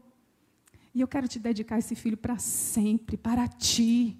E 0.95 1.01
eu 1.01 1.07
quero 1.07 1.27
te 1.27 1.38
dedicar 1.38 1.77
esse 1.77 1.93
filho 1.93 2.15
para 2.15 2.38
sempre, 2.39 3.17
para 3.17 3.47
ti. 3.47 4.17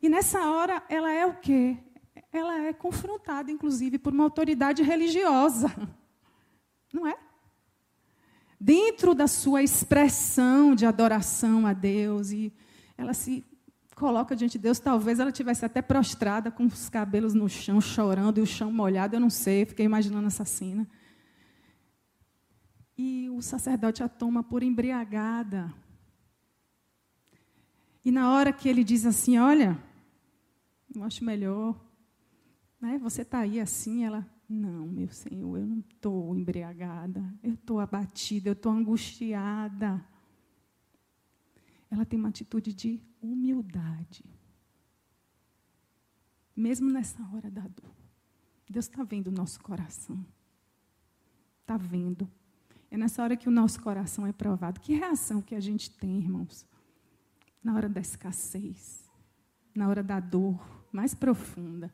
E 0.00 0.08
nessa 0.08 0.50
hora, 0.50 0.82
ela 0.88 1.12
é 1.12 1.26
o 1.26 1.34
quê? 1.34 1.76
Ela 2.32 2.66
é 2.66 2.72
confrontada, 2.72 3.50
inclusive, 3.50 3.98
por 3.98 4.12
uma 4.12 4.24
autoridade 4.24 4.82
religiosa. 4.82 5.68
Não 6.92 7.06
é? 7.06 7.16
Dentro 8.58 9.14
da 9.14 9.26
sua 9.26 9.62
expressão 9.62 10.74
de 10.74 10.84
adoração 10.84 11.66
a 11.66 11.72
Deus, 11.72 12.30
e 12.30 12.52
ela 12.96 13.14
se 13.14 13.44
coloca 13.94 14.34
diante 14.34 14.52
de 14.52 14.62
Deus, 14.62 14.78
talvez 14.78 15.18
ela 15.18 15.30
tivesse 15.30 15.64
até 15.64 15.82
prostrada 15.82 16.50
com 16.50 16.64
os 16.64 16.88
cabelos 16.88 17.34
no 17.34 17.48
chão, 17.48 17.80
chorando 17.80 18.38
e 18.38 18.40
o 18.40 18.46
chão 18.46 18.72
molhado, 18.72 19.14
eu 19.14 19.20
não 19.20 19.30
sei, 19.30 19.64
fiquei 19.64 19.84
imaginando 19.84 20.26
essa 20.26 20.44
cena. 20.44 20.88
E 22.96 23.30
o 23.30 23.40
sacerdote 23.40 24.02
a 24.02 24.08
toma 24.08 24.42
por 24.42 24.62
embriagada. 24.62 25.72
E 28.04 28.10
na 28.10 28.32
hora 28.32 28.52
que 28.52 28.68
ele 28.68 28.82
diz 28.84 29.06
assim: 29.06 29.38
Olha, 29.38 29.78
eu 30.94 31.02
acho 31.02 31.24
melhor, 31.24 31.78
né? 32.80 32.98
você 32.98 33.22
está 33.22 33.40
aí 33.40 33.60
assim, 33.60 34.04
ela, 34.04 34.26
não, 34.50 34.88
meu 34.88 35.08
Senhor, 35.08 35.58
eu 35.58 35.64
não 35.64 35.78
estou 35.78 36.36
embriagada, 36.36 37.22
eu 37.40 37.54
estou 37.54 37.78
abatida, 37.78 38.48
eu 38.48 38.54
estou 38.54 38.72
angustiada. 38.72 40.04
Ela 41.88 42.04
tem 42.04 42.18
uma 42.18 42.30
atitude 42.30 42.74
de 42.74 43.00
humildade. 43.22 44.24
Mesmo 46.56 46.90
nessa 46.90 47.22
hora 47.32 47.48
da 47.48 47.62
dor. 47.62 47.94
Deus 48.68 48.86
está 48.86 49.04
vendo 49.04 49.28
o 49.28 49.32
nosso 49.32 49.60
coração. 49.60 50.24
Está 51.60 51.76
vendo. 51.76 52.28
É 52.90 52.96
nessa 52.96 53.22
hora 53.22 53.36
que 53.36 53.48
o 53.48 53.52
nosso 53.52 53.80
coração 53.80 54.26
é 54.26 54.32
provado. 54.32 54.80
Que 54.80 54.94
reação 54.94 55.40
que 55.40 55.54
a 55.54 55.60
gente 55.60 55.90
tem, 55.90 56.18
irmãos? 56.18 56.66
Na 57.62 57.74
hora 57.74 57.88
da 57.88 58.00
escassez, 58.00 59.08
na 59.74 59.88
hora 59.88 60.02
da 60.02 60.18
dor 60.18 60.60
mais 60.92 61.14
profunda. 61.14 61.92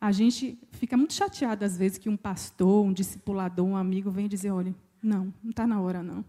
A 0.00 0.12
gente 0.12 0.58
fica 0.72 0.96
muito 0.96 1.14
chateado 1.14 1.64
às 1.64 1.76
vezes 1.76 1.98
que 1.98 2.08
um 2.08 2.16
pastor, 2.16 2.84
um 2.84 2.92
discipulador, 2.92 3.66
um 3.66 3.76
amigo 3.76 4.10
vem 4.10 4.28
dizer: 4.28 4.50
olha, 4.50 4.74
não, 5.02 5.32
não 5.42 5.50
está 5.50 5.66
na 5.66 5.80
hora 5.80 6.02
não 6.02 6.24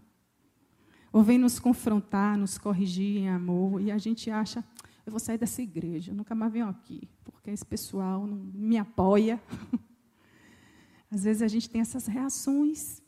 ou 1.12 1.22
vem 1.22 1.38
nos 1.38 1.58
confrontar, 1.58 2.36
nos 2.36 2.58
corrigir 2.58 3.16
em 3.16 3.28
amor, 3.28 3.80
e 3.80 3.90
a 3.90 3.98
gente 3.98 4.30
acha, 4.30 4.64
eu 5.06 5.10
vou 5.10 5.18
sair 5.18 5.38
dessa 5.38 5.62
igreja, 5.62 6.10
eu 6.12 6.14
nunca 6.14 6.34
mais 6.34 6.52
venho 6.52 6.68
aqui, 6.68 7.08
porque 7.24 7.50
esse 7.50 7.64
pessoal 7.64 8.26
não 8.26 8.36
me 8.36 8.76
apoia. 8.76 9.42
Às 11.10 11.24
vezes 11.24 11.40
a 11.40 11.48
gente 11.48 11.70
tem 11.70 11.80
essas 11.80 12.06
reações, 12.06 13.02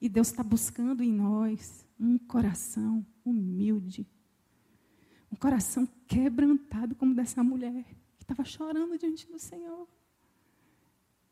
e 0.00 0.08
Deus 0.08 0.28
está 0.28 0.42
buscando 0.42 1.02
em 1.02 1.12
nós 1.12 1.84
um 1.98 2.18
coração 2.18 3.04
humilde, 3.24 4.06
um 5.32 5.36
coração 5.36 5.88
quebrantado, 6.06 6.94
como 6.94 7.14
dessa 7.14 7.42
mulher, 7.42 7.84
que 8.24 8.32
estava 8.32 8.44
chorando 8.44 8.98
diante 8.98 9.26
do 9.30 9.38
Senhor 9.38 9.86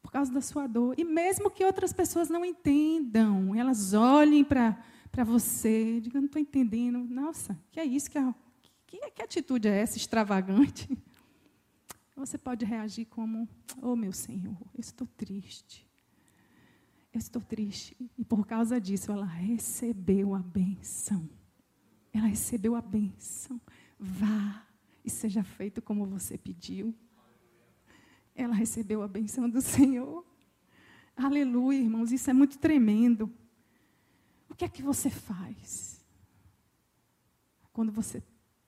por 0.02 0.12
causa 0.12 0.33
da 0.33 0.40
sua 0.40 0.66
dor. 0.66 0.94
E 0.98 1.05
mesmo 1.05 1.50
que 1.50 1.64
outras 1.64 1.92
pessoas 1.92 2.28
não 2.28 2.44
entendam, 2.44 3.55
elas 3.55 3.94
olhem 3.94 4.44
para 4.44 4.76
você, 5.24 6.00
diga, 6.00 6.18
não 6.18 6.26
estou 6.26 6.40
entendendo. 6.40 6.98
Nossa, 6.98 7.59
que 7.70 7.81
é 7.81 7.85
isso? 7.85 8.11
Que, 8.11 8.18
é, 8.18 8.35
que, 8.87 9.11
que 9.11 9.22
atitude 9.22 9.68
é 9.68 9.81
essa 9.81 9.96
extravagante? 9.96 10.88
Você 12.14 12.37
pode 12.37 12.64
reagir 12.64 13.07
como, 13.07 13.48
oh 13.81 13.96
meu 13.96 14.12
Senhor, 14.12 14.57
eu 14.74 14.81
estou 14.81 15.07
triste. 15.16 15.88
Eu 17.12 17.18
estou 17.18 17.40
triste. 17.40 17.96
E 18.18 18.24
por 18.24 18.46
causa 18.46 18.81
disso, 18.81 19.11
ela 19.11 19.24
recebeu 19.24 20.35
a 20.35 20.38
benção. 20.38 21.28
Ela 22.12 22.26
recebeu 22.26 22.76
a 22.76 22.83
benção. 22.83 23.59
Vá 23.98 24.62
e 25.04 25.10
seja 25.10 25.42
feito 25.42 25.82
como 25.82 26.06
você 26.06 26.38
pediu. 26.38 26.94
ela 28.34 28.54
recebeu 28.54 29.02
a 29.02 29.08
benção 29.08 29.48
do 29.48 29.60
Senhor. 29.60 30.24
Aleluia, 31.16 31.78
irmãos, 31.78 32.12
isso 32.12 32.30
é 32.30 32.32
muito 32.32 32.58
tremendo. 32.58 33.30
O 34.48 34.54
que 34.54 34.64
é 34.64 34.68
que 34.68 34.82
você 34.82 35.10
faz? 35.10 36.04
Quando 37.72 37.92
você 37.92 38.22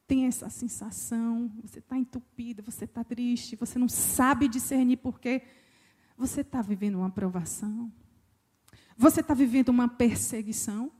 tem 0.07 0.27
essa 0.27 0.51
sensação, 0.51 1.51
você 1.63 1.79
está 1.79 1.97
entupido, 1.97 2.63
você 2.63 2.85
está 2.85 3.03
triste, 3.03 3.57
você 3.57 3.79
não 3.79 3.89
sabe 3.89 4.49
discernir 4.49 4.99
porquê. 4.99 5.43
Você 6.17 6.43
está 6.43 6.63
vivendo 6.63 6.97
uma 6.97 7.11
provação? 7.11 7.93
Você 8.97 9.21
está 9.21 9.35
vivendo 9.35 9.71
uma 9.71 9.89
perseguição? 9.89 10.93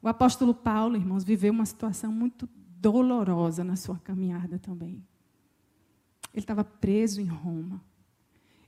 O 0.00 0.08
apóstolo 0.08 0.54
Paulo, 0.54 0.96
irmãos, 0.96 1.22
viveu 1.22 1.52
uma 1.52 1.66
situação 1.66 2.10
muito 2.10 2.48
dolorosa 2.82 3.62
na 3.62 3.76
sua 3.76 3.96
caminhada 4.00 4.58
também. 4.58 5.04
Ele 6.34 6.42
estava 6.42 6.64
preso 6.64 7.20
em 7.20 7.26
Roma. 7.26 7.80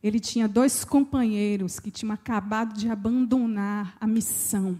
Ele 0.03 0.20
tinha 0.20 0.46
dois 0.46 0.85
companheiros 0.85 1.81
que 1.81 1.90
tinham 1.90 2.12
acabado 2.12 2.79
de 2.79 2.88
abandonar 2.88 3.96
a 4.00 4.07
missão. 4.07 4.79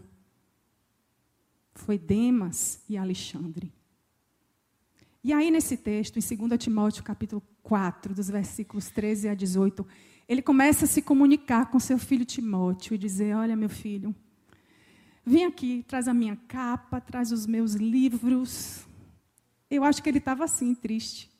Foi 1.75 1.99
Demas 1.99 2.85
e 2.89 2.97
Alexandre. 2.97 3.73
E 5.25 5.33
aí, 5.33 5.51
nesse 5.51 5.77
texto, 5.79 6.19
em 6.19 6.49
2 6.49 6.63
Timóteo, 6.63 7.03
capítulo 7.03 7.43
4, 7.63 8.15
dos 8.15 8.29
versículos 8.29 8.91
13 8.91 9.31
a 9.31 9.35
18, 9.35 9.85
ele 10.29 10.43
começa 10.43 10.85
a 10.85 10.89
se 10.89 11.01
comunicar 11.01 11.71
com 11.71 11.81
seu 11.81 11.99
filho 11.99 12.27
Timóteo 12.27 12.95
e 12.95 12.99
dizer: 12.99 13.35
Olha, 13.35 13.57
meu 13.57 13.71
filho, 13.71 14.15
vem 15.25 15.47
aqui, 15.47 15.83
traz 15.89 16.07
a 16.07 16.15
minha 16.15 16.37
capa, 16.47 17.01
traz 17.01 17.33
os 17.33 17.47
meus 17.47 17.73
livros. 17.73 18.87
Eu 19.71 19.85
acho 19.85 20.03
que 20.03 20.09
ele 20.09 20.19
estava 20.19 20.45
assim, 20.45 20.75
triste 20.75 21.35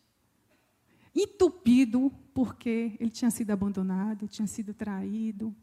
entupido 1.15 2.11
porque 2.33 2.97
ele 2.99 3.11
tinha 3.11 3.31
sido 3.31 3.51
abandonado, 3.53 4.27
tinha 4.27 4.49
sido 4.49 4.75
traído. 4.75 5.55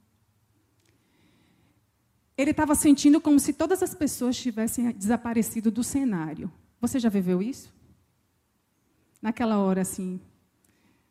Ele 2.38 2.52
estava 2.52 2.74
sentindo 2.74 3.20
como 3.20 3.40
se 3.40 3.52
todas 3.52 3.84
as 3.84 3.94
pessoas 3.94 4.38
tivessem 4.38 4.92
desaparecido 4.92 5.70
do 5.70 5.84
cenário. 5.84 6.52
Você 6.80 7.00
já 7.00 7.10
viveu 7.10 7.42
isso? 7.42 7.74
Naquela 9.22 9.60
hora, 9.60 9.82
assim, 9.82 10.20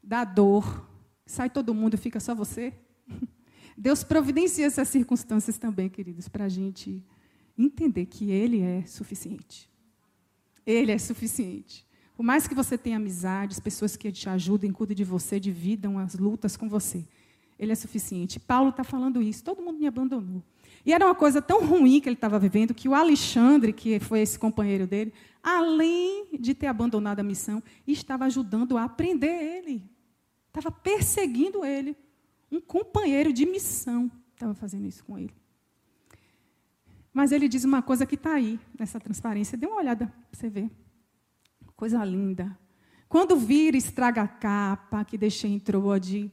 da 0.02 0.24
dor, 0.24 0.88
sai 1.26 1.50
todo 1.50 1.74
mundo, 1.74 1.98
fica 1.98 2.18
só 2.18 2.34
você. 2.34 2.72
Deus 3.76 4.02
providencia 4.02 4.66
essas 4.66 4.88
circunstâncias 4.88 5.58
também, 5.58 5.88
queridos, 5.88 6.26
para 6.28 6.46
a 6.46 6.48
gente 6.48 7.04
entender 7.56 8.06
que 8.06 8.30
Ele 8.30 8.62
é 8.62 8.84
suficiente. 8.86 9.69
Ele 10.70 10.92
é 10.92 10.98
suficiente. 10.98 11.84
Por 12.16 12.22
mais 12.22 12.46
que 12.46 12.54
você 12.54 12.78
tenha 12.78 12.96
amizades, 12.96 13.58
pessoas 13.58 13.96
que 13.96 14.12
te 14.12 14.28
ajudem, 14.28 14.70
cuidem 14.70 14.96
de 14.96 15.04
você, 15.04 15.40
dividam 15.40 15.98
as 15.98 16.14
lutas 16.14 16.56
com 16.56 16.68
você. 16.68 17.04
Ele 17.58 17.72
é 17.72 17.74
suficiente. 17.74 18.38
Paulo 18.38 18.70
está 18.70 18.84
falando 18.84 19.20
isso. 19.22 19.42
Todo 19.42 19.62
mundo 19.62 19.78
me 19.78 19.86
abandonou. 19.86 20.42
E 20.84 20.92
era 20.92 21.04
uma 21.04 21.14
coisa 21.14 21.42
tão 21.42 21.66
ruim 21.66 22.00
que 22.00 22.08
ele 22.08 22.16
estava 22.16 22.38
vivendo 22.38 22.72
que 22.72 22.88
o 22.88 22.94
Alexandre, 22.94 23.72
que 23.72 23.98
foi 24.00 24.20
esse 24.20 24.38
companheiro 24.38 24.86
dele, 24.86 25.12
além 25.42 26.28
de 26.38 26.54
ter 26.54 26.68
abandonado 26.68 27.20
a 27.20 27.24
missão, 27.24 27.62
estava 27.86 28.24
ajudando 28.26 28.78
a 28.78 28.84
aprender 28.84 29.26
ele. 29.26 29.82
Estava 30.48 30.70
perseguindo 30.70 31.64
ele. 31.64 31.96
Um 32.50 32.60
companheiro 32.60 33.32
de 33.32 33.44
missão 33.44 34.10
estava 34.34 34.54
fazendo 34.54 34.86
isso 34.86 35.04
com 35.04 35.18
ele. 35.18 35.34
Mas 37.12 37.32
ele 37.32 37.48
diz 37.48 37.64
uma 37.64 37.82
coisa 37.82 38.06
que 38.06 38.14
está 38.14 38.34
aí, 38.34 38.58
nessa 38.78 39.00
transparência. 39.00 39.58
Dê 39.58 39.66
uma 39.66 39.76
olhada 39.76 40.06
para 40.06 40.38
você 40.38 40.48
ver. 40.48 40.70
Coisa 41.76 42.04
linda. 42.04 42.56
Quando 43.08 43.36
vir 43.36 43.74
estraga 43.74 44.22
a 44.22 44.28
capa 44.28 45.04
que 45.04 45.18
deixei 45.18 45.50
em 45.50 45.58
Troade, 45.58 46.30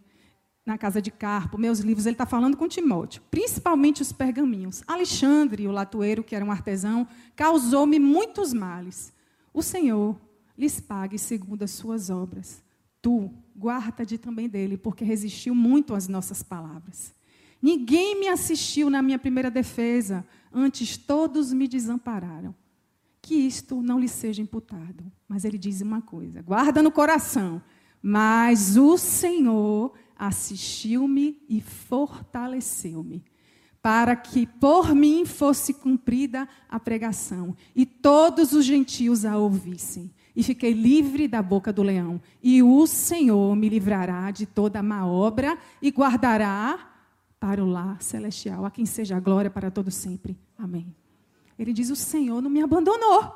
na 0.67 0.77
casa 0.77 1.01
de 1.01 1.09
Carpo, 1.09 1.57
meus 1.57 1.79
livros, 1.79 2.05
ele 2.05 2.13
está 2.13 2.25
falando 2.25 2.57
com 2.57 2.67
Timóteo, 2.67 3.23
principalmente 3.31 4.01
os 4.01 4.11
pergaminhos. 4.11 4.83
Alexandre, 4.85 5.65
o 5.65 5.71
latoeiro, 5.71 6.23
que 6.23 6.35
era 6.35 6.43
um 6.43 6.51
artesão, 6.51 7.07
causou-me 7.37 7.97
muitos 7.97 8.53
males. 8.53 9.13
O 9.53 9.63
Senhor 9.63 10.19
lhes 10.57 10.81
pague 10.81 11.17
segundo 11.17 11.63
as 11.63 11.71
suas 11.71 12.09
obras. 12.09 12.61
Tu, 13.01 13.31
guarda-te 13.57 14.17
também 14.17 14.49
dele, 14.49 14.77
porque 14.77 15.05
resistiu 15.05 15.55
muito 15.55 15.95
às 15.95 16.09
nossas 16.09 16.43
palavras. 16.43 17.15
Ninguém 17.61 18.19
me 18.19 18.27
assistiu 18.27 18.89
na 18.89 19.01
minha 19.01 19.17
primeira 19.17 19.49
defesa, 19.49 20.25
antes 20.57 20.97
todos 20.97 21.53
me 21.53 21.67
desampararam 21.67 22.55
que 23.21 23.35
isto 23.35 23.81
não 23.81 23.99
lhe 23.99 24.07
seja 24.07 24.41
imputado. 24.41 25.03
Mas 25.27 25.45
ele 25.45 25.57
diz 25.57 25.81
uma 25.81 26.01
coisa: 26.01 26.41
guarda 26.41 26.81
no 26.81 26.91
coração. 26.91 27.61
Mas 28.01 28.77
o 28.77 28.97
Senhor 28.97 29.93
assistiu-me 30.17 31.41
e 31.49 31.59
fortaleceu-me, 31.61 33.23
para 33.81 34.15
que 34.15 34.47
por 34.47 34.95
mim 34.95 35.25
fosse 35.25 35.73
cumprida 35.73 36.47
a 36.69 36.79
pregação, 36.79 37.55
e 37.75 37.85
todos 37.85 38.53
os 38.53 38.65
gentios 38.65 39.25
a 39.25 39.37
ouvissem. 39.37 40.11
E 40.35 40.43
fiquei 40.43 40.71
livre 40.71 41.27
da 41.27 41.41
boca 41.41 41.73
do 41.73 41.81
leão. 41.81 42.21
E 42.41 42.61
o 42.61 42.85
Senhor 42.85 43.55
me 43.55 43.67
livrará 43.67 44.29
de 44.29 44.45
toda 44.45 44.83
má 44.83 45.05
obra 45.05 45.57
e 45.81 45.89
guardará 45.89 46.96
para 47.39 47.63
o 47.63 47.69
lar 47.69 48.01
celestial, 48.01 48.65
a 48.65 48.71
quem 48.71 48.85
seja 48.85 49.17
a 49.17 49.19
glória 49.19 49.49
para 49.49 49.69
todo 49.69 49.91
sempre. 49.91 50.37
Amém. 50.57 50.95
Ele 51.57 51.73
diz: 51.73 51.89
O 51.89 51.95
Senhor 51.95 52.41
não 52.41 52.49
me 52.49 52.61
abandonou. 52.61 53.35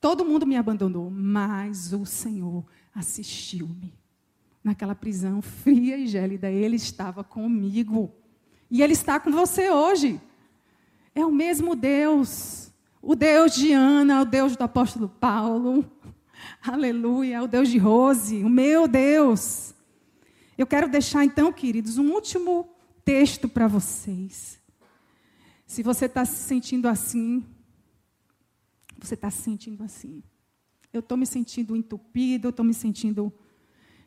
Todo 0.00 0.24
mundo 0.24 0.46
me 0.46 0.56
abandonou, 0.56 1.10
mas 1.10 1.92
o 1.92 2.04
Senhor 2.04 2.64
assistiu-me. 2.94 3.94
Naquela 4.62 4.94
prisão 4.94 5.40
fria 5.42 5.96
e 5.96 6.06
gélida, 6.06 6.50
Ele 6.50 6.76
estava 6.76 7.24
comigo. 7.24 8.14
E 8.70 8.82
Ele 8.82 8.92
está 8.92 9.18
com 9.18 9.30
você 9.30 9.70
hoje. 9.70 10.20
É 11.14 11.24
o 11.24 11.32
mesmo 11.32 11.74
Deus. 11.74 12.70
O 13.00 13.14
Deus 13.14 13.54
de 13.54 13.72
Ana, 13.72 14.22
o 14.22 14.24
Deus 14.24 14.56
do 14.56 14.64
apóstolo 14.64 15.08
Paulo. 15.08 15.90
Aleluia, 16.62 17.42
o 17.42 17.46
Deus 17.46 17.68
de 17.68 17.78
Rose, 17.78 18.42
o 18.42 18.48
meu 18.48 18.88
Deus. 18.88 19.74
Eu 20.56 20.66
quero 20.66 20.88
deixar 20.88 21.24
então, 21.24 21.52
queridos, 21.52 21.98
um 21.98 22.12
último 22.12 22.73
texto 23.04 23.48
para 23.48 23.68
vocês. 23.68 24.60
Se 25.66 25.82
você 25.82 26.06
está 26.06 26.24
se 26.24 26.42
sentindo 26.44 26.88
assim, 26.88 27.44
você 28.98 29.14
está 29.14 29.30
se 29.30 29.42
sentindo 29.42 29.82
assim. 29.82 30.22
Eu 30.92 31.00
estou 31.00 31.18
me 31.18 31.26
sentindo 31.26 31.76
entupido, 31.76 32.46
eu 32.46 32.50
estou 32.50 32.64
me 32.64 32.72
sentindo 32.72 33.32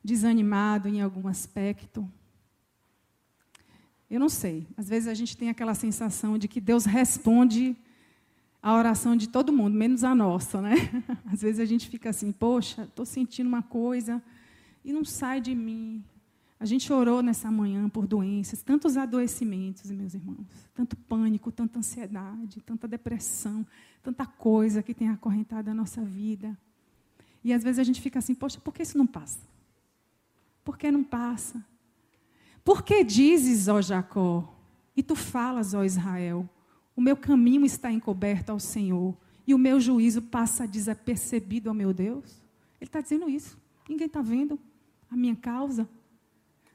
desanimado 0.03 0.87
em 0.87 1.01
algum 1.01 1.27
aspecto. 1.27 2.09
Eu 4.09 4.19
não 4.19 4.29
sei. 4.29 4.65
Às 4.77 4.87
vezes 4.87 5.07
a 5.07 5.13
gente 5.13 5.35
tem 5.35 5.49
aquela 5.49 5.75
sensação 5.75 6.37
de 6.37 6.47
que 6.47 6.61
Deus 6.61 6.85
responde 6.85 7.75
a 8.61 8.73
oração 8.73 9.15
de 9.15 9.27
todo 9.27 9.53
mundo, 9.53 9.75
menos 9.75 10.03
a 10.03 10.15
nossa, 10.15 10.61
né? 10.61 10.75
Às 11.31 11.41
vezes 11.41 11.59
a 11.59 11.65
gente 11.65 11.89
fica 11.89 12.09
assim, 12.09 12.31
poxa, 12.31 12.83
estou 12.83 13.05
sentindo 13.05 13.47
uma 13.47 13.61
coisa 13.61 14.23
e 14.83 14.93
não 14.93 15.03
sai 15.03 15.41
de 15.41 15.53
mim. 15.53 16.03
A 16.59 16.65
gente 16.65 16.91
orou 16.91 17.21
nessa 17.21 17.51
manhã 17.51 17.87
por 17.87 18.07
doenças, 18.07 18.63
tantos 18.63 18.97
adoecimentos, 18.97 19.91
meus 19.91 20.15
irmãos, 20.15 20.47
tanto 20.73 20.95
pânico, 20.95 21.51
tanta 21.51 21.77
ansiedade, 21.77 22.61
tanta 22.61 22.87
depressão, 22.87 23.65
tanta 24.01 24.25
coisa 24.25 24.81
que 24.81 24.93
tem 24.93 25.09
acorrentado 25.09 25.69
a 25.69 25.73
nossa 25.73 26.01
vida. 26.01 26.57
E 27.43 27.53
às 27.53 27.63
vezes 27.63 27.77
a 27.79 27.83
gente 27.83 28.01
fica 28.01 28.17
assim, 28.17 28.33
poxa, 28.33 28.59
por 28.59 28.73
que 28.73 28.81
isso 28.81 28.97
não 28.97 29.05
passa? 29.05 29.39
Por 30.63 30.77
que 30.77 30.91
não 30.91 31.03
passa? 31.03 31.63
Por 32.63 32.83
que 32.83 33.03
dizes, 33.03 33.67
ó 33.67 33.81
Jacó, 33.81 34.53
e 34.95 35.03
tu 35.03 35.15
falas, 35.15 35.75
ó 35.75 35.83
Israel, 35.83 36.49
o 36.95 37.01
meu 37.01 37.15
caminho 37.15 37.65
está 37.65 37.91
encoberto 37.91 38.51
ao 38.51 38.59
Senhor, 38.59 39.15
e 39.45 39.53
o 39.53 39.57
meu 39.57 39.79
juízo 39.79 40.23
passa 40.23 40.67
desapercebido 40.67 41.69
ao 41.69 41.75
meu 41.75 41.93
Deus? 41.93 42.41
Ele 42.81 42.89
está 42.89 42.99
dizendo 42.99 43.29
isso. 43.29 43.57
Ninguém 43.87 44.07
está 44.07 44.21
vendo 44.21 44.59
a 45.09 45.15
minha 45.15 45.35
causa. 45.35 45.87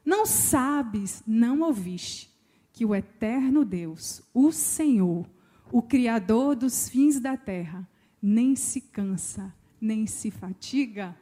Não 0.05 0.27
sabes, 0.27 1.23
não 1.27 1.61
ouviste, 1.61 2.31
que 2.73 2.85
o 2.85 2.95
eterno 2.95 3.65
Deus, 3.65 4.23
o 4.35 4.51
Senhor, 4.51 5.29
o 5.71 5.81
Criador 5.81 6.57
dos 6.57 6.89
fins 6.89 7.21
da 7.21 7.37
terra, 7.37 7.89
nem 8.21 8.57
se 8.57 8.81
cansa, 8.81 9.55
nem 9.81 10.07
se 10.07 10.31
fatiga? 10.31 11.17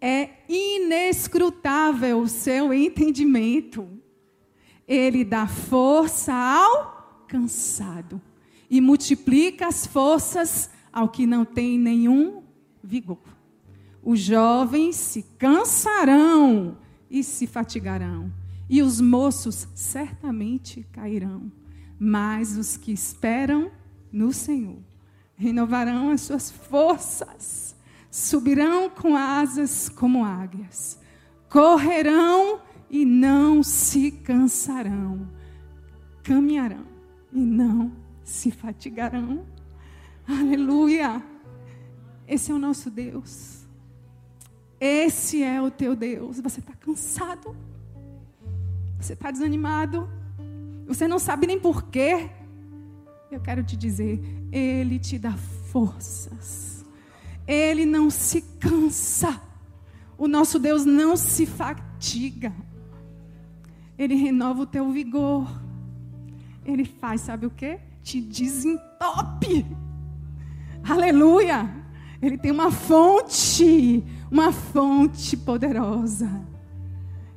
É 0.00 0.30
inescrutável 0.48 2.20
o 2.20 2.28
seu 2.28 2.72
entendimento. 2.72 3.88
Ele 4.86 5.24
dá 5.24 5.46
força 5.46 6.32
ao 6.32 7.24
cansado 7.26 8.20
e 8.70 8.80
multiplica 8.80 9.66
as 9.66 9.86
forças 9.86 10.70
ao 10.92 11.08
que 11.08 11.26
não 11.26 11.44
tem 11.44 11.78
nenhum 11.78 12.42
vigor. 12.82 13.18
Os 14.02 14.20
jovens 14.20 14.96
se 14.96 15.22
cansarão 15.38 16.78
e 17.10 17.24
se 17.24 17.46
fatigarão, 17.46 18.32
e 18.68 18.82
os 18.82 19.00
moços 19.00 19.68
certamente 19.74 20.86
cairão. 20.92 21.50
Mas 21.98 22.56
os 22.56 22.76
que 22.76 22.92
esperam 22.92 23.70
no 24.12 24.32
Senhor 24.32 24.78
renovarão 25.36 26.10
as 26.10 26.22
suas 26.22 26.50
forças, 26.50 27.74
subirão 28.10 28.90
com 28.90 29.16
asas 29.16 29.88
como 29.88 30.24
águias, 30.24 30.98
correrão 31.48 32.60
e 32.90 33.04
não 33.04 33.62
se 33.62 34.10
cansarão, 34.10 35.28
caminharão 36.22 36.86
e 37.32 37.38
não 37.38 37.92
se 38.22 38.50
fatigarão. 38.50 39.46
Aleluia! 40.26 41.22
Esse 42.26 42.50
é 42.50 42.54
o 42.54 42.58
nosso 42.58 42.90
Deus. 42.90 43.57
Esse 44.80 45.42
é 45.42 45.60
o 45.60 45.70
teu 45.70 45.96
Deus. 45.96 46.40
Você 46.40 46.60
está 46.60 46.72
cansado? 46.74 47.56
Você 49.00 49.12
está 49.12 49.30
desanimado? 49.30 50.08
Você 50.86 51.06
não 51.06 51.18
sabe 51.18 51.46
nem 51.46 51.58
porquê? 51.58 52.30
Eu 53.30 53.40
quero 53.40 53.62
te 53.62 53.76
dizer, 53.76 54.20
Ele 54.50 54.98
te 54.98 55.18
dá 55.18 55.32
forças. 55.32 56.84
Ele 57.46 57.84
não 57.84 58.10
se 58.10 58.42
cansa. 58.58 59.40
O 60.16 60.26
nosso 60.26 60.58
Deus 60.58 60.84
não 60.84 61.16
se 61.16 61.46
fatiga. 61.46 62.52
Ele 63.98 64.14
renova 64.14 64.62
o 64.62 64.66
teu 64.66 64.90
vigor. 64.90 65.48
Ele 66.64 66.84
faz, 66.84 67.22
sabe 67.22 67.46
o 67.46 67.50
que? 67.50 67.78
Te 68.02 68.20
desentope. 68.20 69.66
Aleluia! 70.82 71.68
Ele 72.20 72.36
tem 72.36 72.50
uma 72.50 72.70
fonte, 72.70 74.02
uma 74.30 74.52
fonte 74.52 75.36
poderosa. 75.36 76.28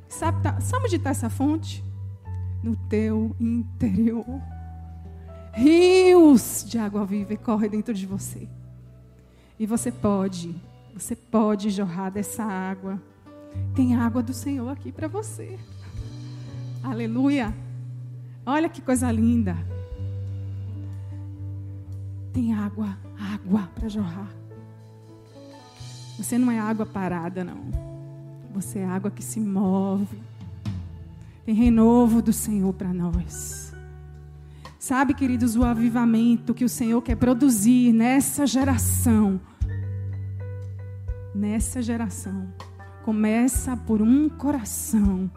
Sabe, 0.08 0.42
tá, 0.42 0.60
sabe 0.60 0.86
onde 0.86 0.96
está 0.96 1.10
essa 1.10 1.30
fonte? 1.30 1.84
No 2.62 2.76
teu 2.76 3.34
interior. 3.40 4.26
Rios 5.52 6.64
de 6.66 6.78
água 6.78 7.04
viva 7.04 7.36
correm 7.36 7.70
dentro 7.70 7.94
de 7.94 8.06
você. 8.06 8.48
E 9.58 9.66
você 9.66 9.90
pode, 9.90 10.54
você 10.94 11.14
pode 11.14 11.70
jorrar 11.70 12.10
dessa 12.10 12.44
água. 12.44 13.00
Tem 13.74 13.96
água 13.96 14.22
do 14.22 14.32
Senhor 14.32 14.68
aqui 14.68 14.90
para 14.90 15.08
você. 15.08 15.58
Aleluia. 16.82 17.54
Olha 18.44 18.68
que 18.68 18.80
coisa 18.80 19.10
linda. 19.10 19.56
Tem 22.32 22.54
água, 22.54 22.98
água 23.18 23.70
para 23.74 23.88
jorrar. 23.88 24.41
Você 26.22 26.38
não 26.38 26.52
é 26.52 26.60
água 26.60 26.86
parada, 26.86 27.42
não. 27.42 27.58
Você 28.54 28.78
é 28.78 28.84
água 28.84 29.10
que 29.10 29.24
se 29.24 29.40
move. 29.40 30.22
Tem 31.44 31.52
renovo 31.52 32.22
do 32.22 32.32
Senhor 32.32 32.72
para 32.72 32.94
nós. 32.94 33.74
Sabe, 34.78 35.14
queridos, 35.14 35.56
o 35.56 35.64
avivamento 35.64 36.54
que 36.54 36.64
o 36.64 36.68
Senhor 36.68 37.02
quer 37.02 37.16
produzir 37.16 37.92
nessa 37.92 38.46
geração. 38.46 39.40
Nessa 41.34 41.82
geração. 41.82 42.54
Começa 43.04 43.76
por 43.76 44.00
um 44.00 44.28
coração 44.28 45.28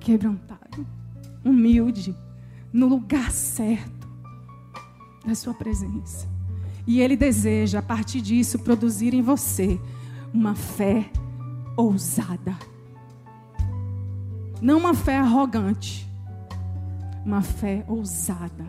quebrantado, 0.00 0.86
humilde, 1.44 2.16
no 2.72 2.88
lugar 2.88 3.30
certo 3.30 4.08
da 5.22 5.34
Sua 5.34 5.52
presença. 5.52 6.26
E 6.86 6.98
Ele 6.98 7.14
deseja, 7.14 7.80
a 7.80 7.82
partir 7.82 8.22
disso, 8.22 8.58
produzir 8.58 9.12
em 9.12 9.20
você 9.20 9.78
uma 10.32 10.54
fé 10.54 11.10
ousada. 11.76 12.56
Não 14.60 14.78
uma 14.78 14.94
fé 14.94 15.16
arrogante, 15.16 16.08
uma 17.24 17.42
fé 17.42 17.84
ousada. 17.88 18.66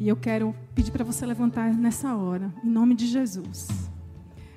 E 0.00 0.08
eu 0.08 0.16
quero 0.16 0.54
pedir 0.74 0.92
para 0.92 1.04
você 1.04 1.26
levantar 1.26 1.72
nessa 1.74 2.14
hora, 2.14 2.52
em 2.62 2.70
nome 2.70 2.94
de 2.94 3.06
Jesus. 3.06 3.68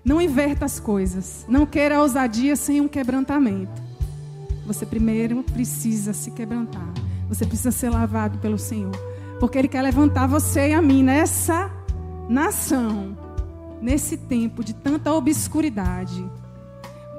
Não 0.05 0.21
inverta 0.21 0.65
as 0.65 0.79
coisas. 0.79 1.45
Não 1.47 1.65
queira 1.65 1.99
ousadia 1.99 2.55
sem 2.55 2.79
um 2.79 2.87
quebrantamento. 2.87 3.81
Você 4.65 4.85
primeiro 4.85 5.43
precisa 5.43 6.13
se 6.13 6.31
quebrantar. 6.31 6.93
Você 7.27 7.45
precisa 7.45 7.71
ser 7.71 7.89
lavado 7.89 8.37
pelo 8.37 8.57
Senhor. 8.57 8.95
Porque 9.39 9.57
Ele 9.57 9.67
quer 9.67 9.81
levantar 9.81 10.27
você 10.27 10.69
e 10.69 10.73
a 10.73 10.81
mim 10.81 11.03
nessa 11.03 11.71
nação 12.29 13.17
nesse 13.81 14.15
tempo 14.15 14.63
de 14.63 14.73
tanta 14.73 15.11
obscuridade, 15.13 16.23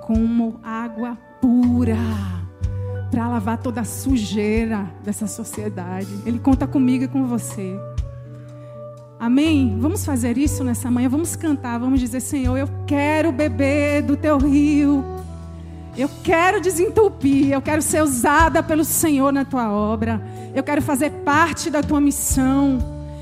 como 0.06 0.60
água 0.62 1.18
pura 1.40 1.96
para 3.10 3.28
lavar 3.28 3.58
toda 3.58 3.82
a 3.82 3.84
sujeira 3.84 4.88
dessa 5.04 5.26
sociedade. 5.26 6.08
Ele 6.24 6.38
conta 6.38 6.66
comigo 6.66 7.04
e 7.04 7.08
com 7.08 7.26
você. 7.26 7.78
Amém? 9.20 9.76
Vamos 9.78 10.04
fazer 10.04 10.38
isso 10.38 10.64
nessa 10.64 10.90
manhã, 10.90 11.08
vamos 11.08 11.36
cantar, 11.36 11.78
vamos 11.78 12.00
dizer: 12.00 12.20
Senhor, 12.20 12.56
eu 12.56 12.68
quero 12.86 13.30
beber 13.30 14.02
do 14.02 14.16
teu 14.16 14.38
rio. 14.38 15.04
Eu 15.96 16.08
quero 16.24 16.58
desentupir, 16.58 17.52
eu 17.52 17.60
quero 17.60 17.82
ser 17.82 18.02
usada 18.02 18.62
pelo 18.62 18.82
Senhor 18.82 19.30
na 19.30 19.44
tua 19.44 19.70
obra. 19.70 20.22
Eu 20.54 20.62
quero 20.62 20.80
fazer 20.80 21.10
parte 21.10 21.68
da 21.68 21.82
tua 21.82 22.00
missão. 22.00 22.78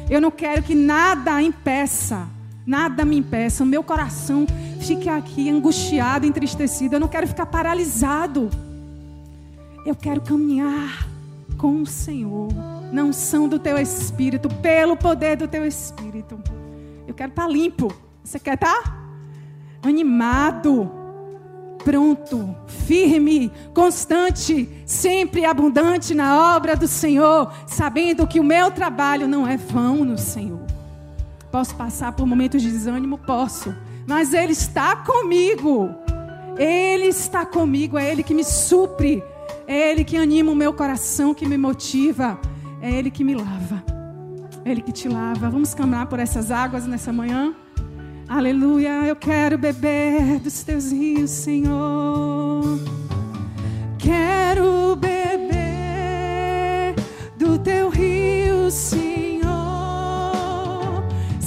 Eu 0.09 0.20
não 0.20 0.31
quero 0.31 0.62
que 0.62 0.74
nada 0.74 1.42
impeça 1.42 2.29
Nada 2.70 3.04
me 3.04 3.16
impeça, 3.16 3.64
o 3.64 3.66
meu 3.66 3.83
coração 3.83 4.46
fique 4.80 5.09
aqui 5.09 5.50
angustiado, 5.50 6.24
entristecido. 6.24 6.94
Eu 6.94 7.00
não 7.00 7.09
quero 7.09 7.26
ficar 7.26 7.46
paralisado. 7.46 8.48
Eu 9.85 9.96
quero 9.96 10.20
caminhar 10.20 11.09
com 11.59 11.83
o 11.83 11.87
Senhor, 11.87 12.48
na 12.92 13.02
unção 13.02 13.48
do 13.48 13.59
teu 13.59 13.76
espírito, 13.76 14.48
pelo 14.48 14.96
poder 14.96 15.37
do 15.37 15.48
teu 15.48 15.66
espírito. 15.66 16.40
Eu 17.09 17.12
quero 17.12 17.30
estar 17.30 17.48
limpo. 17.48 17.92
Você 18.22 18.38
quer 18.38 18.54
estar? 18.54 19.04
Animado, 19.83 20.88
pronto, 21.83 22.54
firme, 22.68 23.50
constante, 23.74 24.68
sempre 24.87 25.44
abundante 25.44 26.14
na 26.14 26.54
obra 26.54 26.76
do 26.76 26.87
Senhor, 26.87 27.52
sabendo 27.66 28.28
que 28.28 28.38
o 28.38 28.44
meu 28.44 28.70
trabalho 28.70 29.26
não 29.26 29.44
é 29.44 29.56
vão 29.56 30.04
no 30.04 30.16
Senhor. 30.16 30.70
Posso 31.51 31.75
passar 31.75 32.13
por 32.13 32.27
momentos 32.27 32.63
de 32.63 32.71
desânimo? 32.71 33.19
Posso. 33.19 33.75
Mas 34.07 34.33
Ele 34.33 34.53
está 34.53 34.97
comigo. 34.97 35.91
Ele 36.57 37.07
está 37.07 37.45
comigo. 37.45 37.99
É 37.99 38.11
Ele 38.11 38.23
que 38.23 38.33
me 38.33 38.45
supre. 38.45 39.23
É 39.67 39.91
Ele 39.91 40.05
que 40.05 40.17
anima 40.17 40.53
o 40.53 40.55
meu 40.55 40.73
coração, 40.73 41.35
que 41.35 41.47
me 41.47 41.59
motiva. 41.59 42.39
É 42.81 42.93
Ele 42.93 43.11
que 43.11 43.25
me 43.25 43.35
lava. 43.35 43.83
É 44.65 44.71
Ele 44.71 44.81
que 44.81 44.93
te 44.93 45.09
lava. 45.09 45.51
Vamos 45.51 45.75
caminhar 45.75 46.07
por 46.07 46.21
essas 46.21 46.53
águas 46.53 46.87
nessa 46.87 47.13
manhã? 47.13 47.53
Aleluia. 48.29 49.07
Eu 49.07 49.17
quero 49.17 49.59
beber 49.59 50.39
dos 50.39 50.63
teus 50.63 50.93
rios, 50.93 51.31
Senhor. 51.31 52.79
Quero 53.99 54.95
beber 54.95 56.95
do 57.37 57.59
teu 57.59 57.89
rio, 57.89 58.71
Senhor 58.71 59.19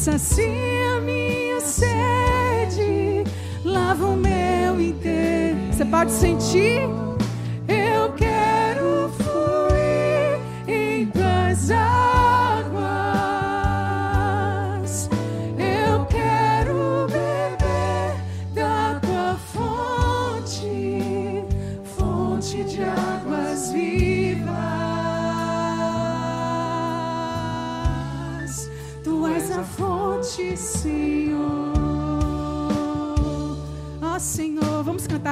sacia 0.03 0.99
minha 0.99 1.61
sede, 1.61 3.23
lava 3.63 4.05
o 4.05 4.17
meu 4.17 4.81
inteiro. 4.81 5.57
Você 5.71 5.85
pode 5.85 6.11
sentir? 6.11 6.81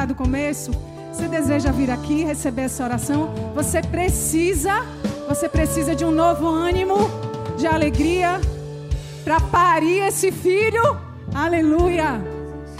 Do 0.07 0.15
começo. 0.15 0.71
Você 1.13 1.27
deseja 1.27 1.71
vir 1.71 1.91
aqui 1.91 2.23
receber 2.23 2.63
essa 2.63 2.83
oração? 2.83 3.31
Você 3.53 3.83
precisa, 3.83 4.83
você 5.29 5.47
precisa 5.47 5.95
de 5.95 6.03
um 6.03 6.09
novo 6.09 6.47
ânimo, 6.47 6.95
de 7.55 7.67
alegria 7.67 8.41
para 9.23 9.39
parir 9.39 9.99
esse 10.07 10.31
filho. 10.31 10.81
Aleluia. 11.33 12.19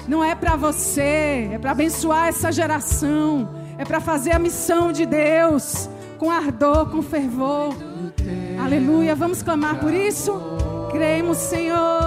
Não 0.07 0.23
é 0.23 0.33
para 0.33 0.55
você, 0.55 1.49
é 1.53 1.59
para 1.59 1.71
abençoar 1.71 2.27
essa 2.29 2.51
geração, 2.51 3.47
é 3.77 3.85
para 3.85 4.01
fazer 4.01 4.31
a 4.31 4.39
missão 4.39 4.91
de 4.91 5.05
Deus 5.05 5.87
com 6.17 6.31
ardor, 6.31 6.89
com 6.89 7.03
fervor. 7.03 7.75
Aleluia. 8.63 9.15
Vamos 9.15 9.43
clamar 9.43 9.79
por 9.79 9.93
isso? 9.93 10.33
Cremos, 10.91 11.37
Senhor. 11.37 12.00